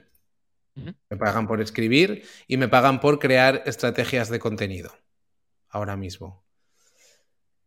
Me 0.74 1.16
pagan 1.16 1.46
por 1.46 1.60
escribir 1.60 2.24
y 2.46 2.56
me 2.56 2.68
pagan 2.68 3.00
por 3.00 3.18
crear 3.18 3.62
estrategias 3.66 4.30
de 4.30 4.38
contenido. 4.38 4.92
Ahora 5.68 5.96
mismo. 5.96 6.44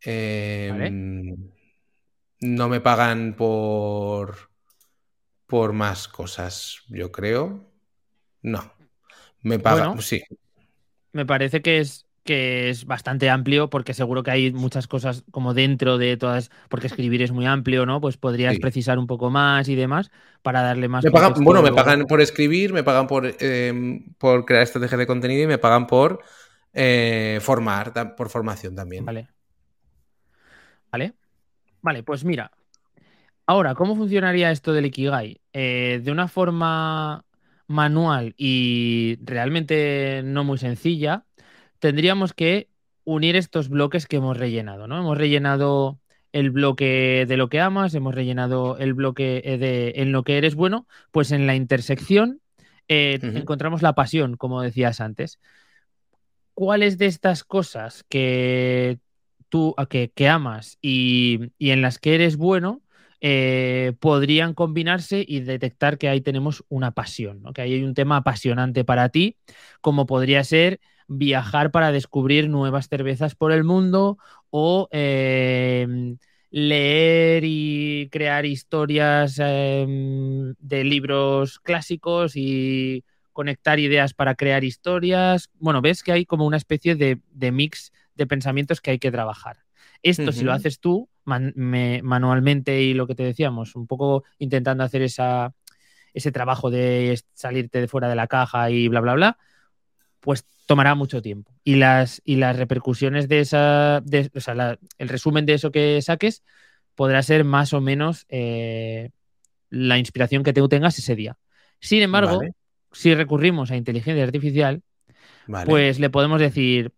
Em, 0.06 1.36
no 2.41 2.70
me 2.70 2.80
pagan 2.80 3.36
por 3.36 4.50
por 5.48 5.74
más 5.74 6.08
cosas, 6.08 6.82
yo 6.89 7.12
creo. 7.12 7.72
No. 8.41 8.74
Me 9.41 9.60
paga, 9.60 9.96
sí. 10.02 10.24
Me 11.12 11.26
parece 11.26 11.62
que 11.62 11.80
es 11.80 12.06
que 12.26 12.72
es 12.72 12.86
bastante 12.86 13.30
amplio 13.30 13.70
porque 13.70 13.94
seguro 13.94 14.24
que 14.24 14.32
hay 14.32 14.52
muchas 14.52 14.88
cosas 14.88 15.24
como 15.30 15.54
dentro 15.54 16.00
de 16.00 16.18
todas, 16.18 16.50
porque 16.70 16.88
escribir 16.88 17.22
es 17.22 17.32
muy 17.32 17.46
amplio, 17.46 17.86
¿no? 17.86 18.02
Pues 18.02 18.18
podrías 18.18 18.58
precisar 18.58 18.98
un 18.98 19.06
poco 19.06 19.30
más 19.30 19.70
y 19.70 19.76
demás 19.76 20.10
para 20.41 20.63
darle 20.63 20.88
más. 20.88 21.04
Me 21.04 21.12
bueno, 21.12 21.62
me 21.62 21.72
pagan 21.72 22.06
por 22.08 22.22
escribir, 22.22 22.74
me 22.74 22.84
pagan 22.84 23.06
por, 23.06 23.32
em, 23.39 24.13
por 24.18 24.44
crear 24.44 24.63
estrategias 24.63 24.98
de 24.98 25.08
contenido 25.08 25.44
y 25.44 25.48
me 25.48 25.60
pagan 25.60 25.86
por 25.86 26.24
eh, 26.74 27.38
formar, 27.41 28.15
por 28.15 28.30
formación 28.30 28.76
también. 28.76 29.06
Vale. 29.06 29.35
Vale. 30.96 31.14
Vale, 31.82 32.04
pues 32.04 32.24
mira, 32.24 32.52
Ahora, 33.48 33.76
¿cómo 33.76 33.96
funcionaría 33.96 34.52
esto 34.52 34.74
del 34.74 34.88
Ikigai? 34.88 35.40
Eh, 35.54 36.02
de 36.04 36.12
una 36.12 36.28
forma 36.28 37.26
manual 37.68 38.34
y 38.38 39.18
realmente 39.24 40.22
no 40.24 40.44
muy 40.44 40.58
sencilla, 40.58 41.26
tendríamos 41.80 42.34
que 42.34 42.70
unir 43.04 43.36
estos 43.36 43.70
bloques 43.70 44.08
que 44.08 44.18
hemos 44.18 44.38
rellenado, 44.38 44.88
¿no? 44.88 44.98
Hemos 44.98 45.18
rellenado 45.18 46.00
el 46.32 46.50
bloque 46.50 47.26
de 47.28 47.38
lo 47.38 47.48
que 47.48 47.62
amas, 47.62 47.94
hemos 47.94 48.16
rellenado 48.16 48.78
el 48.80 48.96
bloque 48.96 49.42
eh, 49.46 49.58
de 49.60 49.94
en 49.98 50.12
lo 50.12 50.24
que 50.24 50.38
eres 50.40 50.56
bueno, 50.56 50.88
pues 51.12 51.32
en 51.32 51.46
la 51.46 51.56
intersección 51.56 52.42
eh, 52.88 53.20
encontramos 53.22 53.84
la 53.84 53.94
pasión, 53.94 54.38
como 54.38 54.62
decías 54.62 55.02
antes. 55.02 55.40
¿Cuáles 56.56 56.98
de 56.98 57.06
estas 57.06 57.44
cosas 57.44 58.04
que 58.10 58.98
tú 59.50 59.76
que, 59.90 60.12
que 60.14 60.28
amas 60.30 60.78
y, 60.82 61.52
y 61.58 61.72
en 61.72 61.82
las 61.82 62.00
que 62.00 62.16
eres 62.16 62.38
bueno 62.38 62.82
eh, 63.22 63.94
podrían 64.00 64.54
combinarse 64.54 65.26
y 65.28 65.40
detectar 65.40 65.98
que 65.98 66.10
ahí 66.10 66.22
tenemos 66.22 66.64
una 66.70 66.92
pasión, 66.92 67.42
que 67.54 67.62
ahí 67.62 67.74
hay 67.74 67.84
un 67.84 67.94
tema 67.96 68.18
apasionante 68.18 68.84
para 68.84 69.10
ti, 69.10 69.38
como 69.82 70.06
podría 70.06 70.44
ser 70.44 70.80
viajar 71.08 71.72
para 71.72 71.92
descubrir 71.92 72.50
nuevas 72.50 72.88
cervezas 72.88 73.34
por 73.36 73.52
el 73.52 73.64
mundo 73.64 74.18
o 74.50 74.88
em, 74.92 76.18
leer 76.52 77.44
y 77.46 78.10
crear 78.12 78.46
historias 78.46 79.40
em, 79.40 80.54
de 80.60 80.84
libros 80.84 81.60
clásicos 81.60 82.34
y 82.36 83.04
conectar 83.34 83.80
ideas 83.80 84.14
para 84.14 84.36
crear 84.36 84.64
historias. 84.64 85.50
Bueno, 85.60 85.82
ves 85.82 86.04
que 86.04 86.12
hay 86.12 86.26
como 86.26 86.46
una 86.46 86.58
especie 86.58 86.96
de 86.96 87.52
mix 87.52 87.92
de 88.15 88.28
pensamientos 88.28 88.82
que 88.82 88.91
hay 88.91 88.99
que 88.99 89.12
trabajar. 89.12 89.58
Esto, 90.01 90.32
si 90.32 90.43
lo 90.43 90.54
haces 90.54 90.80
tú 90.80 91.10
manualmente 91.23 92.82
y 92.82 92.93
lo 92.93 93.08
que 93.08 93.15
te 93.15 93.23
decíamos, 93.23 93.75
un 93.75 93.88
poco 93.88 94.23
intentando 94.38 94.84
hacer 94.84 95.01
esa, 95.01 95.54
ese 96.13 96.32
trabajo 96.32 96.69
de 96.69 97.19
salirte 97.34 97.82
de 97.82 97.88
fuera 97.88 98.08
de 98.08 98.15
la 98.15 98.28
caja 98.28 98.69
y 98.69 98.88
bla, 98.88 99.01
bla, 99.01 99.13
bla, 99.13 99.38
pues 100.19 100.45
tomará 100.65 100.95
mucho 100.95 101.21
tiempo. 101.21 101.54
Y 101.63 101.75
las, 101.75 102.21
y 102.25 102.36
las 102.36 102.56
repercusiones 102.58 103.28
de 103.28 103.39
esa, 103.39 104.04
o 104.34 104.39
sea, 104.39 104.78
el 104.97 105.10
resumen 105.10 105.45
de 105.45 105.54
eso 105.54 105.71
que 105.71 106.01
saques 106.01 106.43
podrá 106.95 107.21
ser 107.21 107.43
más 107.43 107.73
o 107.73 107.82
menos 107.82 108.25
eh, 108.30 109.12
la 109.69 109.97
inspiración 109.97 110.43
que 110.43 110.54
tú 110.54 110.67
tengas 110.69 110.97
ese 110.97 111.15
día. 111.15 111.38
Sin 111.80 112.01
embargo, 112.01 112.41
si 112.91 113.13
recurrimos 113.13 113.71
a 113.71 113.75
inteligencia 113.75 114.23
artificial, 114.23 114.82
pues 115.65 115.99
le 115.99 116.10
podemos 116.10 116.39
decir, 116.39 116.93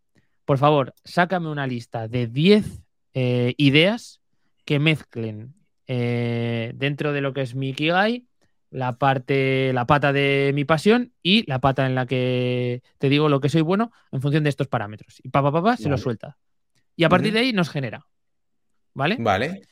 por 0.47 0.57
favor, 0.59 0.95
sácame 1.03 1.49
una 1.49 1.67
lista 1.67 2.07
de 2.07 2.25
10 2.25 2.81
eh, 3.13 3.53
ideas 3.57 4.21
que 4.63 4.79
mezclen 4.79 5.55
eh, 5.87 6.71
dentro 6.73 7.11
de 7.11 7.19
lo 7.19 7.33
que 7.33 7.41
es 7.41 7.53
mi 7.53 7.71
Ikigai 7.71 8.25
la 8.69 8.97
parte, 8.97 9.73
la 9.73 9.85
pata 9.85 10.13
de 10.13 10.53
mi 10.55 10.63
pasión 10.63 11.11
y 11.21 11.45
la 11.49 11.59
pata 11.59 11.85
en 11.85 11.95
la 11.95 12.05
que 12.05 12.81
te 12.97 13.09
digo 13.09 13.27
lo 13.27 13.41
que 13.41 13.49
soy 13.49 13.59
bueno 13.59 13.91
en 14.13 14.21
función 14.21 14.45
de 14.45 14.49
estos 14.49 14.69
parámetros. 14.69 15.19
Y 15.21 15.27
papá, 15.27 15.51
papá, 15.51 15.75
se 15.75 15.89
lo 15.89 15.97
suelta. 15.97 16.37
Y 16.95 17.03
a 17.03 17.09
partir 17.09 17.33
de 17.33 17.39
ahí 17.39 17.51
nos 17.51 17.69
genera. 17.69 18.05
¿Vale? 18.93 19.17
Vale. 19.19 19.63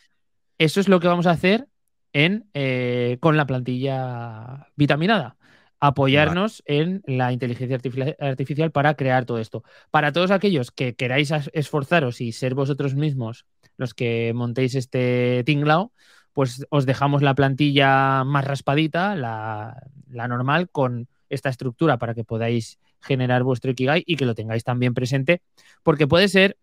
Eso 0.58 0.82
es 0.82 0.90
lo 0.90 1.00
que 1.00 1.08
vamos 1.08 1.26
a 1.26 1.32
hacer 1.32 1.68
en, 2.12 2.50
eh, 2.54 3.18
con 3.22 3.38
la 3.38 3.48
plantilla 3.48 4.68
vitaminada. 4.76 5.38
Apoyarnos 5.80 6.64
en 6.66 7.04
la 7.06 7.32
inteligencia 7.32 7.78
artifici- 7.78 8.16
artificial 8.20 8.72
para 8.72 8.96
crear 8.96 9.26
todo 9.26 9.40
esto. 9.40 9.64
Para 9.92 10.12
todos 10.12 10.32
aquellos 10.32 10.72
que 10.72 10.96
queráis 10.96 11.32
esforzaros 11.54 12.22
y 12.22 12.32
ser 12.32 12.56
vosotros 12.56 12.96
mismos 12.96 13.46
los 13.78 13.94
que 13.94 14.32
montéis 14.34 14.76
este 14.76 15.44
tinglao, 15.46 15.92
pues 16.34 16.66
os 16.70 16.86
dejamos 16.86 17.22
la 17.22 17.34
plantilla 17.34 18.24
más 18.24 18.46
raspadita, 18.46 19.16
la, 19.16 19.82
la 20.10 20.28
normal, 20.28 20.70
con 20.70 21.08
esta 21.30 21.50
estructura 21.50 21.98
para 21.98 22.14
que 22.14 22.24
podáis 22.24 22.80
generar 23.02 23.44
vuestro 23.44 23.72
Ikigai 23.72 24.04
y 24.06 24.16
que 24.16 24.26
lo 24.26 24.36
tengáis 24.36 24.64
también 24.64 24.94
presente, 24.94 25.42
porque 25.84 26.08
puede 26.08 26.28
ser 26.28 26.58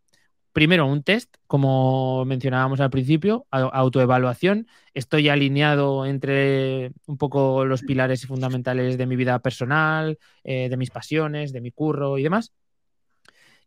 primero 0.52 0.86
un 0.86 1.02
test, 1.02 1.34
como 1.46 2.24
mencionábamos 2.26 2.80
al 2.80 2.90
principio, 2.90 3.46
autoevaluación. 3.50 4.66
Estoy 4.94 5.28
alineado 5.28 6.04
entre 6.06 6.92
un 7.06 7.16
poco 7.16 7.64
los 7.64 7.82
pilares 7.82 8.26
fundamentales 8.26 8.98
de 8.98 9.06
mi 9.06 9.16
vida 9.16 9.38
personal, 9.38 10.18
eh, 10.44 10.68
de 10.68 10.76
mis 10.76 10.90
pasiones, 10.90 11.52
de 11.52 11.60
mi 11.60 11.70
curro 11.70 12.18
y 12.18 12.22
demás. 12.22 12.52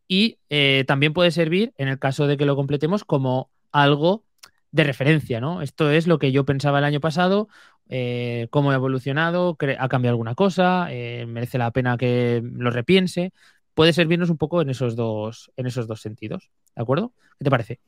Y 0.07 0.37
eh, 0.49 0.83
también 0.87 1.13
puede 1.13 1.31
servir, 1.31 1.73
en 1.77 1.87
el 1.87 1.97
caso 1.97 2.27
de 2.27 2.37
que 2.37 2.45
lo 2.45 2.55
completemos, 2.55 3.03
como 3.03 3.49
algo 3.71 4.23
de 4.71 4.83
referencia, 4.83 5.41
¿no? 5.41 5.61
Esto 5.61 5.89
es 5.89 6.05
lo 6.05 6.19
que 6.19 6.31
yo 6.31 6.45
pensaba 6.45 6.77
el 6.79 6.85
año 6.85 6.99
pasado, 6.99 7.47
eh, 7.89 8.47
cómo 8.51 8.71
he 8.71 8.75
evolucionado, 8.75 9.57
ha 9.79 9.89
cambiado 9.89 10.13
alguna 10.13 10.35
cosa, 10.35 10.87
merece 11.27 11.57
la 11.57 11.71
pena 11.71 11.97
que 11.97 12.41
lo 12.43 12.69
repiense. 12.69 13.31
Puede 13.75 13.93
servirnos 13.93 14.31
un 14.31 14.37
poco 14.37 14.61
en 14.61 14.69
esos 14.69 14.95
dos, 14.95 15.51
en 15.57 15.67
esos 15.67 15.85
dos 15.87 16.01
sentidos. 16.01 16.49
¿De 16.75 16.81
acuerdo? 16.81 17.13
¿Qué 17.37 17.43
te 17.43 17.51
parece? 17.51 17.79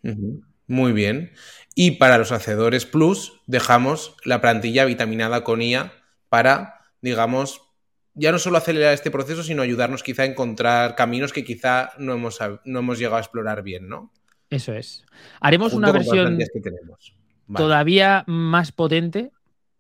Muy 0.67 0.91
bien. 0.91 1.32
Y 1.73 1.91
para 1.91 2.17
los 2.17 2.32
hacedores 2.32 2.86
plus, 2.86 3.41
dejamos 3.47 4.15
la 4.23 4.41
plantilla 4.41 4.86
vitaminada 4.86 5.43
con 5.43 5.62
IA 5.62 5.93
para, 6.30 6.82
digamos, 7.02 7.62
ya 8.13 8.32
no 8.32 8.39
solo 8.39 8.58
acelerar 8.58 8.93
este 8.93 9.12
proceso, 9.12 9.43
sino 9.43 9.62
ayudarnos 9.62 10.04
quizá 10.04 10.23
a 10.23 10.26
encontrar 10.26 10.95
caminos 10.95 11.32
que 11.32 11.45
quizá 11.45 11.91
no 11.97 12.13
hemos, 12.13 12.39
no 12.65 12.80
hemos 12.80 13.00
llegado 13.00 13.17
a 13.17 13.21
explorar 13.21 13.63
bien, 13.63 13.88
¿no? 13.88 14.12
Eso 14.50 14.73
es. 14.73 15.06
Haremos 15.39 15.71
Junto 15.71 15.89
una 15.89 15.97
versión 15.97 16.38
que 16.38 16.60
tenemos. 16.60 17.15
Vale. 17.47 17.63
todavía 17.63 18.26
más 18.28 18.73
potente 18.73 19.32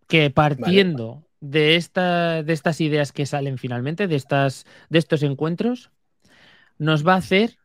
que 0.07 0.29
partiendo 0.29 1.27
de, 1.41 1.75
esta, 1.75 2.41
de 2.41 2.53
estas 2.53 2.79
ideas 2.79 3.11
que 3.11 3.25
salen 3.25 3.57
finalmente, 3.57 4.07
de, 4.07 4.15
estas, 4.15 4.65
de 4.89 4.99
estos 4.99 5.21
encuentros, 5.21 5.91
nos 6.77 7.05
va 7.07 7.13
a 7.13 7.17
hacer 7.17 7.57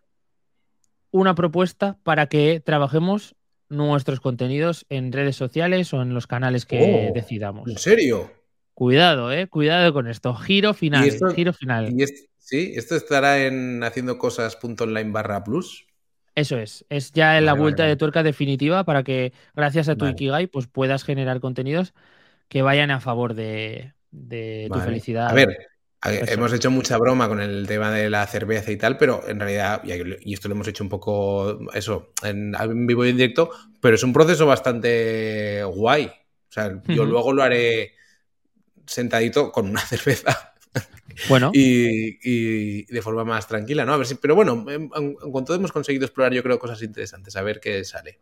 una 1.10 1.34
propuesta 1.34 1.98
para 2.02 2.26
que 2.26 2.60
trabajemos 2.60 3.34
nuestros 3.68 4.20
contenidos 4.20 4.86
en 4.88 5.12
redes 5.12 5.36
sociales 5.36 5.92
o 5.94 6.02
en 6.02 6.14
los 6.14 6.26
canales 6.26 6.66
que 6.66 6.78
Oh, 7.10 7.12
decidamos. 7.14 7.70
¿En 7.70 7.78
serio? 7.78 8.30
Cuidado, 8.74 9.32
eh, 9.32 9.46
cuidado 9.48 9.92
con 9.92 10.08
esto. 10.08 10.34
Giro 10.34 10.74
final, 10.74 11.04
¿Y 11.04 11.08
esto- 11.08 11.30
giro 11.34 11.52
final. 11.52 11.88
¿Y 11.98 12.04
sí? 12.38 12.72
¿Esto 12.74 12.96
estará 12.96 13.44
en 13.46 13.82
haciendo 13.84 14.18
cosas.online 14.18 15.10
barra 15.10 15.44
plus? 15.44 15.86
Eso 16.34 16.56
es, 16.58 16.86
es 16.88 17.12
ya 17.12 17.38
la 17.42 17.52
Vale, 17.52 17.62
vuelta 17.62 17.82
vale, 17.82 17.90
de 17.90 17.96
tuerca 17.96 18.22
definitiva 18.22 18.84
para 18.84 19.02
que 19.02 19.34
gracias 19.54 19.90
a 19.90 19.96
tu 19.96 20.06
Vale. 20.06 20.12
Ikigai 20.12 20.46
pues 20.46 20.66
puedas 20.66 21.04
generar 21.04 21.40
contenidos 21.40 21.92
que 22.48 22.62
vayan 22.62 22.90
a 22.90 23.00
favor 23.00 23.34
de, 23.34 23.92
de 24.10 24.70
tu 24.72 24.80
felicidad. 24.80 25.28
A 25.28 25.34
ver. 25.34 25.56
Hemos 26.04 26.52
hecho 26.52 26.70
mucha 26.70 26.98
broma 26.98 27.28
con 27.28 27.40
el 27.40 27.66
tema 27.66 27.90
de 27.90 28.10
la 28.10 28.26
cerveza 28.26 28.70
y 28.72 28.76
tal, 28.76 28.96
pero 28.98 29.26
en 29.28 29.38
realidad, 29.40 29.82
y 29.84 30.34
esto 30.34 30.48
lo 30.48 30.54
hemos 30.54 30.68
hecho 30.68 30.84
un 30.84 30.90
poco, 30.90 31.60
eso, 31.74 32.12
en, 32.22 32.54
en 32.58 32.86
vivo 32.86 33.04
y 33.04 33.10
en 33.10 33.16
directo, 33.16 33.50
pero 33.80 33.94
es 33.96 34.02
un 34.02 34.12
proceso 34.12 34.46
bastante 34.46 35.62
guay. 35.64 36.06
O 36.06 36.52
sea, 36.52 36.82
yo 36.90 37.04
luego 37.06 37.32
lo 37.32 37.42
haré 37.42 37.94
sentadito 38.86 39.52
con 39.52 39.68
una 39.70 39.80
cerveza 39.86 40.54
Bueno, 41.24 41.58
y, 41.58 42.18
y 42.22 42.84
de 42.86 43.02
forma 43.02 43.24
más 43.24 43.46
tranquila, 43.48 43.84
¿no? 43.84 43.94
A 43.94 43.96
ver 43.98 44.06
si, 44.06 44.14
pero 44.16 44.34
bueno, 44.34 44.64
en, 44.68 44.90
en- 44.94 45.16
en 45.22 45.32
cuanto 45.32 45.54
hemos 45.54 45.72
conseguido 45.72 46.06
explorar, 46.06 46.32
yo 46.32 46.42
creo 46.42 46.58
cosas 46.58 46.82
interesantes, 46.82 47.36
a 47.36 47.42
ver 47.42 47.60
qué 47.60 47.84
sale. 47.84 48.20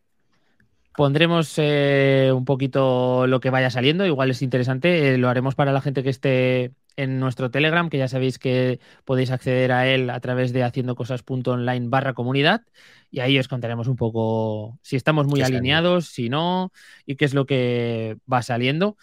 pondremos 0.95 1.55
eh, 1.59 2.31
un 2.35 2.45
poquito 2.45 3.27
lo 3.27 3.41
que 3.41 3.51
vaya 3.51 3.71
saliendo, 3.71 4.07
igual 4.07 4.31
es 4.31 4.43
interesante, 4.43 5.15
eh, 5.15 5.19
lo 5.19 5.29
haremos 5.29 5.55
para 5.55 5.73
la 5.73 5.81
gente 5.81 6.03
que 6.03 6.11
esté 6.11 6.73
en 7.01 7.19
nuestro 7.19 7.51
Telegram, 7.51 7.89
que 7.89 7.99
ya 7.99 8.09
sabéis 8.09 8.39
que 8.39 8.79
podéis 9.05 9.31
acceder 9.31 9.73
a 9.73 9.89
él 9.89 10.11
a 10.11 10.21
través 10.21 10.53
de 10.53 10.63
haciendocosas.online 10.63 11.89
barra 11.89 12.13
comunidad 12.13 12.63
y 13.11 13.21
ahí 13.21 13.39
os 13.39 13.49
contaremos 13.49 13.89
un 13.89 13.97
poco 13.97 14.79
si 14.83 14.97
estamos 14.97 15.27
muy 15.27 15.41
alineados, 15.41 16.07
si 16.07 16.29
no, 16.29 16.73
y 17.07 17.17
qué 17.17 17.25
es 17.25 17.33
lo 17.33 17.47
que 17.47 18.19
va 18.31 18.43
saliendo. 18.43 18.97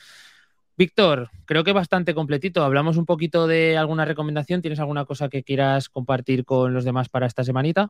Víctor, 0.77 1.31
creo 1.45 1.63
que 1.63 1.73
bastante 1.73 2.13
completito. 2.13 2.63
Hablamos 2.63 2.97
un 2.97 3.07
poquito 3.07 3.47
de 3.47 3.77
alguna 3.77 4.05
recomendación. 4.05 4.61
¿Tienes 4.61 4.79
alguna 4.79 5.05
cosa 5.05 5.27
que 5.27 5.41
quieras 5.41 5.89
compartir 5.89 6.45
con 6.45 6.75
los 6.75 6.85
demás 6.85 7.09
para 7.09 7.25
esta 7.25 7.43
semanita? 7.43 7.89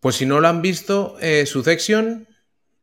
Pues 0.00 0.16
si 0.16 0.24
no 0.24 0.40
lo 0.40 0.48
han 0.48 0.62
visto, 0.62 1.18
eh, 1.20 1.44
Succession, 1.44 2.26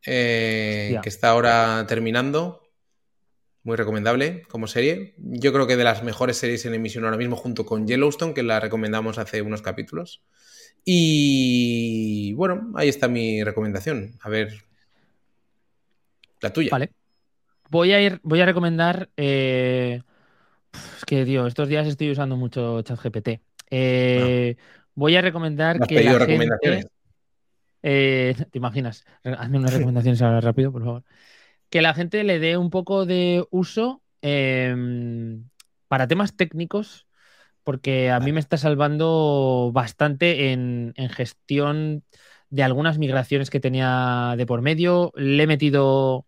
eh, 0.06 0.84
Hostia. 0.90 1.02
que 1.02 1.10
está 1.10 1.30
ahora 1.30 1.86
terminando, 1.88 2.63
muy 3.64 3.76
recomendable 3.78 4.44
como 4.50 4.68
serie. 4.68 5.14
Yo 5.18 5.54
creo 5.54 5.68
que 5.68 5.78
de 5.78 5.84
las 5.84 6.04
mejores 6.04 6.38
series 6.38 6.66
en 6.66 6.74
emisión 6.74 7.06
ahora 7.06 7.18
mismo, 7.18 7.36
junto 7.36 7.66
con 7.66 7.88
Yellowstone, 7.88 8.34
que 8.34 8.44
la 8.44 8.60
recomendamos 8.60 9.18
hace 9.18 9.42
unos 9.42 9.62
capítulos. 9.62 10.22
Y 10.86 12.34
bueno, 12.34 12.72
ahí 12.76 12.90
está 12.90 13.08
mi 13.08 13.44
recomendación. 13.44 14.18
A 14.22 14.30
ver, 14.30 14.54
la 16.42 16.52
tuya. 16.52 16.70
Vale. 16.72 16.92
Voy 17.70 17.94
a 17.94 18.02
ir, 18.02 18.20
voy 18.24 18.42
a 18.42 18.46
recomendar. 18.46 19.10
eh, 19.18 20.02
Es 20.98 21.06
que, 21.06 21.24
tío, 21.26 21.48
estos 21.48 21.68
días 21.70 21.88
estoy 21.88 22.12
usando 22.12 22.36
mucho 22.36 22.82
ChatGPT. 22.82 23.40
Eh, 23.70 24.56
Voy 24.96 25.16
a 25.16 25.22
recomendar 25.22 25.78
Ah. 25.78 25.80
¿Me 25.80 25.84
has 25.86 25.88
que 25.88 25.96
pedido 25.96 26.14
la 26.14 26.26
gente. 26.26 26.32
recomendaciones? 26.34 26.88
Eh, 27.82 28.36
¿Te 28.52 28.58
imaginas? 28.58 29.06
Hazme 29.24 29.58
unas 29.58 29.74
recomendaciones 29.74 30.22
ahora 30.22 30.42
rápido, 30.42 30.72
por 30.72 30.84
favor. 30.84 31.04
Que 31.74 31.82
la 31.82 31.96
gente 31.96 32.24
le 32.24 32.38
dé 32.38 32.56
un 32.56 32.70
poco 32.70 33.08
de 33.08 33.48
uso 33.50 34.04
eh, 34.22 34.76
para 35.88 36.08
temas 36.08 36.36
técnicos, 36.36 37.08
porque 37.64 38.12
a 38.12 38.20
mí 38.20 38.32
me 38.32 38.40
está 38.40 38.58
salvando 38.58 39.72
bastante 39.74 40.52
en, 40.52 40.94
en 40.98 41.10
gestión 41.10 42.04
de 42.52 42.62
algunas 42.62 43.00
migraciones 43.00 43.50
que 43.50 43.60
tenía 43.60 44.36
de 44.38 44.46
por 44.46 44.62
medio. 44.62 45.14
Le 45.16 45.42
he 45.42 45.48
metido 45.48 46.28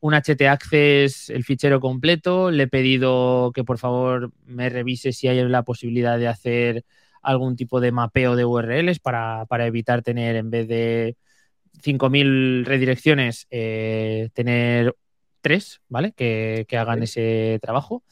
un 0.00 0.14
HT 0.14 0.48
Access, 0.48 1.28
el 1.28 1.44
fichero 1.44 1.78
completo. 1.78 2.50
Le 2.50 2.62
he 2.62 2.66
pedido 2.66 3.52
que 3.54 3.64
por 3.64 3.76
favor 3.76 4.32
me 4.46 4.70
revise 4.70 5.12
si 5.12 5.28
hay 5.28 5.46
la 5.46 5.62
posibilidad 5.62 6.18
de 6.18 6.28
hacer 6.28 6.86
algún 7.20 7.54
tipo 7.54 7.82
de 7.82 7.92
mapeo 7.92 8.34
de 8.34 8.46
URLs 8.46 8.98
para, 8.98 9.44
para 9.44 9.66
evitar 9.66 10.00
tener, 10.00 10.36
en 10.36 10.48
vez 10.48 10.68
de 10.68 11.18
5.000 11.82 12.64
redirecciones, 12.64 13.46
eh, 13.50 14.28
tener 14.34 14.94
tres, 15.40 15.80
¿vale? 15.88 16.12
Que, 16.12 16.66
que 16.68 16.76
hagan 16.76 16.98
Sí. 16.98 17.04
ese 17.04 17.58
trabajo. 17.62 18.02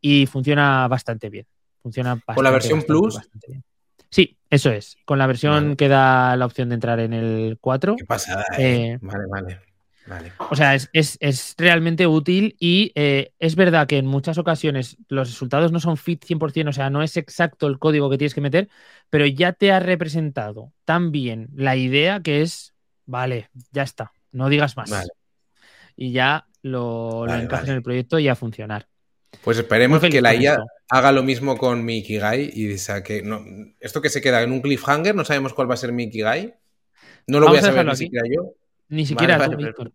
Y 0.00 0.26
funciona 0.26 0.86
bastante 0.88 1.30
bien. 1.30 1.46
Funciona 1.82 2.10
bastante, 2.14 2.34
¿Con 2.34 2.44
la 2.44 2.50
versión 2.50 2.78
bastante, 2.80 2.98
Plus? 3.00 3.14
bastante 3.16 3.46
bien. 3.48 3.64
Sí, 4.10 4.36
eso 4.50 4.70
es. 4.70 4.96
Con 5.04 5.18
la 5.18 5.26
versión 5.26 5.64
Vale. 5.64 5.76
que 5.76 5.88
da 5.88 6.36
la 6.36 6.46
opción 6.46 6.68
de 6.68 6.74
entrar 6.76 7.00
en 7.00 7.12
el 7.14 7.58
4. 7.60 7.96
Qué 7.96 8.04
pasada, 8.04 8.44
¿eh? 8.58 8.92
Eh, 8.92 8.98
Vale, 9.00 9.24
vale. 9.28 9.60
Vale. 10.06 10.32
O 10.50 10.56
sea, 10.56 10.74
es, 10.74 10.90
es- 10.92 11.16
es 11.20 11.54
realmente 11.58 12.06
útil 12.06 12.56
y 12.60 12.92
eh, 12.94 13.32
es 13.38 13.56
verdad 13.56 13.86
que 13.86 13.98
en 13.98 14.06
muchas 14.06 14.38
ocasiones 14.38 14.96
los 15.08 15.28
resultados 15.30 15.72
no 15.72 15.80
son 15.80 15.96
fit 15.96 16.24
100%, 16.24 16.70
o 16.70 16.72
sea, 16.72 16.90
no 16.90 17.02
es 17.02 17.16
exacto 17.16 17.66
el 17.66 17.78
código 17.78 18.10
que 18.10 18.18
tienes 18.18 18.34
que 18.34 18.40
meter, 18.40 18.68
pero 19.10 19.26
ya 19.26 19.52
te 19.52 19.72
ha 19.72 19.80
representado 19.80 20.72
tan 20.84 21.12
bien 21.12 21.48
la 21.54 21.76
idea 21.76 22.20
que 22.22 22.42
es, 22.42 22.74
vale, 23.06 23.48
ya 23.72 23.82
está, 23.82 24.12
no 24.32 24.48
digas 24.48 24.76
más. 24.76 24.90
Vale. 24.90 25.10
Y 25.96 26.12
ya 26.12 26.48
lo, 26.62 27.26
lo 27.26 27.38
Vale, 27.38 27.40
encajas 27.40 27.68
vale. 27.68 27.70
en 27.70 27.76
el 27.76 27.82
proyecto 27.82 28.18
y 28.18 28.28
a 28.28 28.36
funcionar. 28.36 28.88
Pues 29.42 29.58
esperemos 29.58 30.00
que 30.08 30.20
la 30.22 30.34
IA 30.34 30.58
esto. 30.58 30.64
haga 30.88 31.12
lo 31.12 31.22
mismo 31.22 31.56
con 31.58 31.84
mi 31.84 31.98
Ikigai 31.98 32.50
y 32.54 32.78
saque. 32.78 33.22
No, 33.22 33.44
esto 33.80 34.00
que 34.00 34.08
se 34.08 34.20
queda 34.20 34.42
en 34.42 34.52
un 34.52 34.62
cliffhanger, 34.62 35.14
no 35.14 35.24
sabemos 35.24 35.52
cuál 35.54 35.68
va 35.70 35.74
a 35.74 35.76
ser 35.76 35.92
mi 35.92 36.04
Ikigai. 36.04 36.54
No 37.28 37.40
lo 37.40 37.46
Vamos 37.46 37.48
voy 37.48 37.58
a 37.58 37.62
a 37.62 37.62
saber 37.62 37.86
ni 37.86 37.94
aquí. 37.94 37.96
siquiera 37.96 38.26
yo. 38.34 38.54
Ni 38.94 39.06
siquiera 39.06 39.36
Vale, 39.36 39.50
tú, 39.50 39.56
vale, 39.56 39.66
Víctor. 39.68 39.92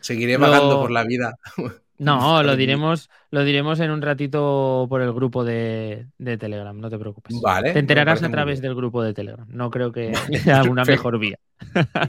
Seguiré 0.00 0.34
Lo- 0.34 0.40
vagando 0.40 0.80
por 0.80 0.90
la 0.90 1.04
vida. 1.04 1.34
No, 1.98 2.42
lo 2.42 2.56
diremos, 2.56 3.08
lo 3.36 3.44
diremos 3.44 3.80
en 3.80 3.90
un 3.90 4.00
ratito 4.00 4.86
por 4.88 5.02
el 5.02 5.12
grupo 5.12 5.44
de, 5.44 6.06
de 6.16 6.38
Telegram, 6.38 6.74
no 6.80 6.88
te 6.88 6.98
preocupes. 6.98 7.38
Vale, 7.42 7.74
Te 7.74 7.80
enterarás 7.80 8.22
a 8.22 8.30
través 8.30 8.62
del 8.62 8.74
grupo 8.74 9.02
de 9.02 9.12
Telegram. 9.12 9.46
No 9.50 9.70
creo 9.70 9.92
que 9.92 10.10
haya 10.32 10.60
alguna 10.60 10.84
Perfecto. 10.84 11.10
mejor 11.10 11.18
vía. 11.18 11.38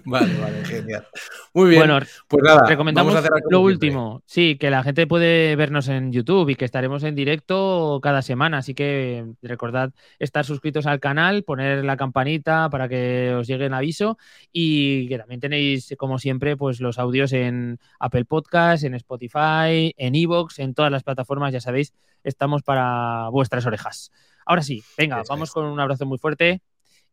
Vale, 0.05 0.33
vale, 0.39 0.65
genial. 0.65 1.05
Muy 1.53 1.69
bien. 1.69 1.81
Bueno, 1.81 2.05
pues 2.27 2.43
nada, 2.43 2.63
recomendamos 2.67 3.13
vamos 3.13 3.29
a 3.29 3.33
hacer 3.33 3.43
lo 3.49 3.61
último. 3.61 4.21
Sí, 4.25 4.57
que 4.57 4.69
la 4.69 4.83
gente 4.83 5.07
puede 5.07 5.55
vernos 5.55 5.87
en 5.87 6.11
YouTube 6.11 6.49
y 6.49 6.55
que 6.55 6.65
estaremos 6.65 7.03
en 7.03 7.15
directo 7.15 7.99
cada 8.01 8.21
semana. 8.21 8.59
Así 8.59 8.73
que 8.73 9.25
recordad 9.41 9.91
estar 10.19 10.45
suscritos 10.45 10.85
al 10.85 10.99
canal, 10.99 11.43
poner 11.43 11.83
la 11.83 11.97
campanita 11.97 12.69
para 12.69 12.87
que 12.87 13.33
os 13.37 13.47
llegue 13.47 13.65
el 13.65 13.73
aviso 13.73 14.17
y 14.51 15.07
que 15.07 15.17
también 15.17 15.39
tenéis, 15.39 15.93
como 15.97 16.19
siempre, 16.19 16.57
pues 16.57 16.79
los 16.79 16.99
audios 16.99 17.33
en 17.33 17.79
Apple 17.99 18.25
Podcast, 18.25 18.83
en 18.83 18.93
Spotify, 18.95 19.93
en 19.97 20.15
Evox, 20.15 20.59
en 20.59 20.73
todas 20.73 20.91
las 20.91 21.03
plataformas. 21.17 21.51
Ya 21.53 21.61
sabéis, 21.61 21.93
estamos 22.23 22.61
para 22.63 23.29
vuestras 23.29 23.65
orejas. 23.65 24.11
Ahora 24.45 24.61
sí, 24.61 24.83
venga, 24.97 25.21
Eso 25.21 25.33
vamos 25.33 25.49
es. 25.49 25.53
con 25.53 25.65
un 25.65 25.79
abrazo 25.79 26.05
muy 26.05 26.17
fuerte 26.17 26.61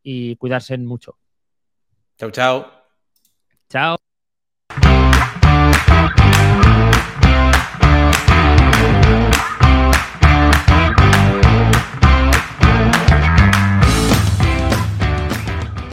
y 0.03 0.37
cuidarse 0.37 0.77
mucho. 0.79 1.17
Chao, 2.19 2.31
chao. 2.31 2.67
Chao. 3.69 4.04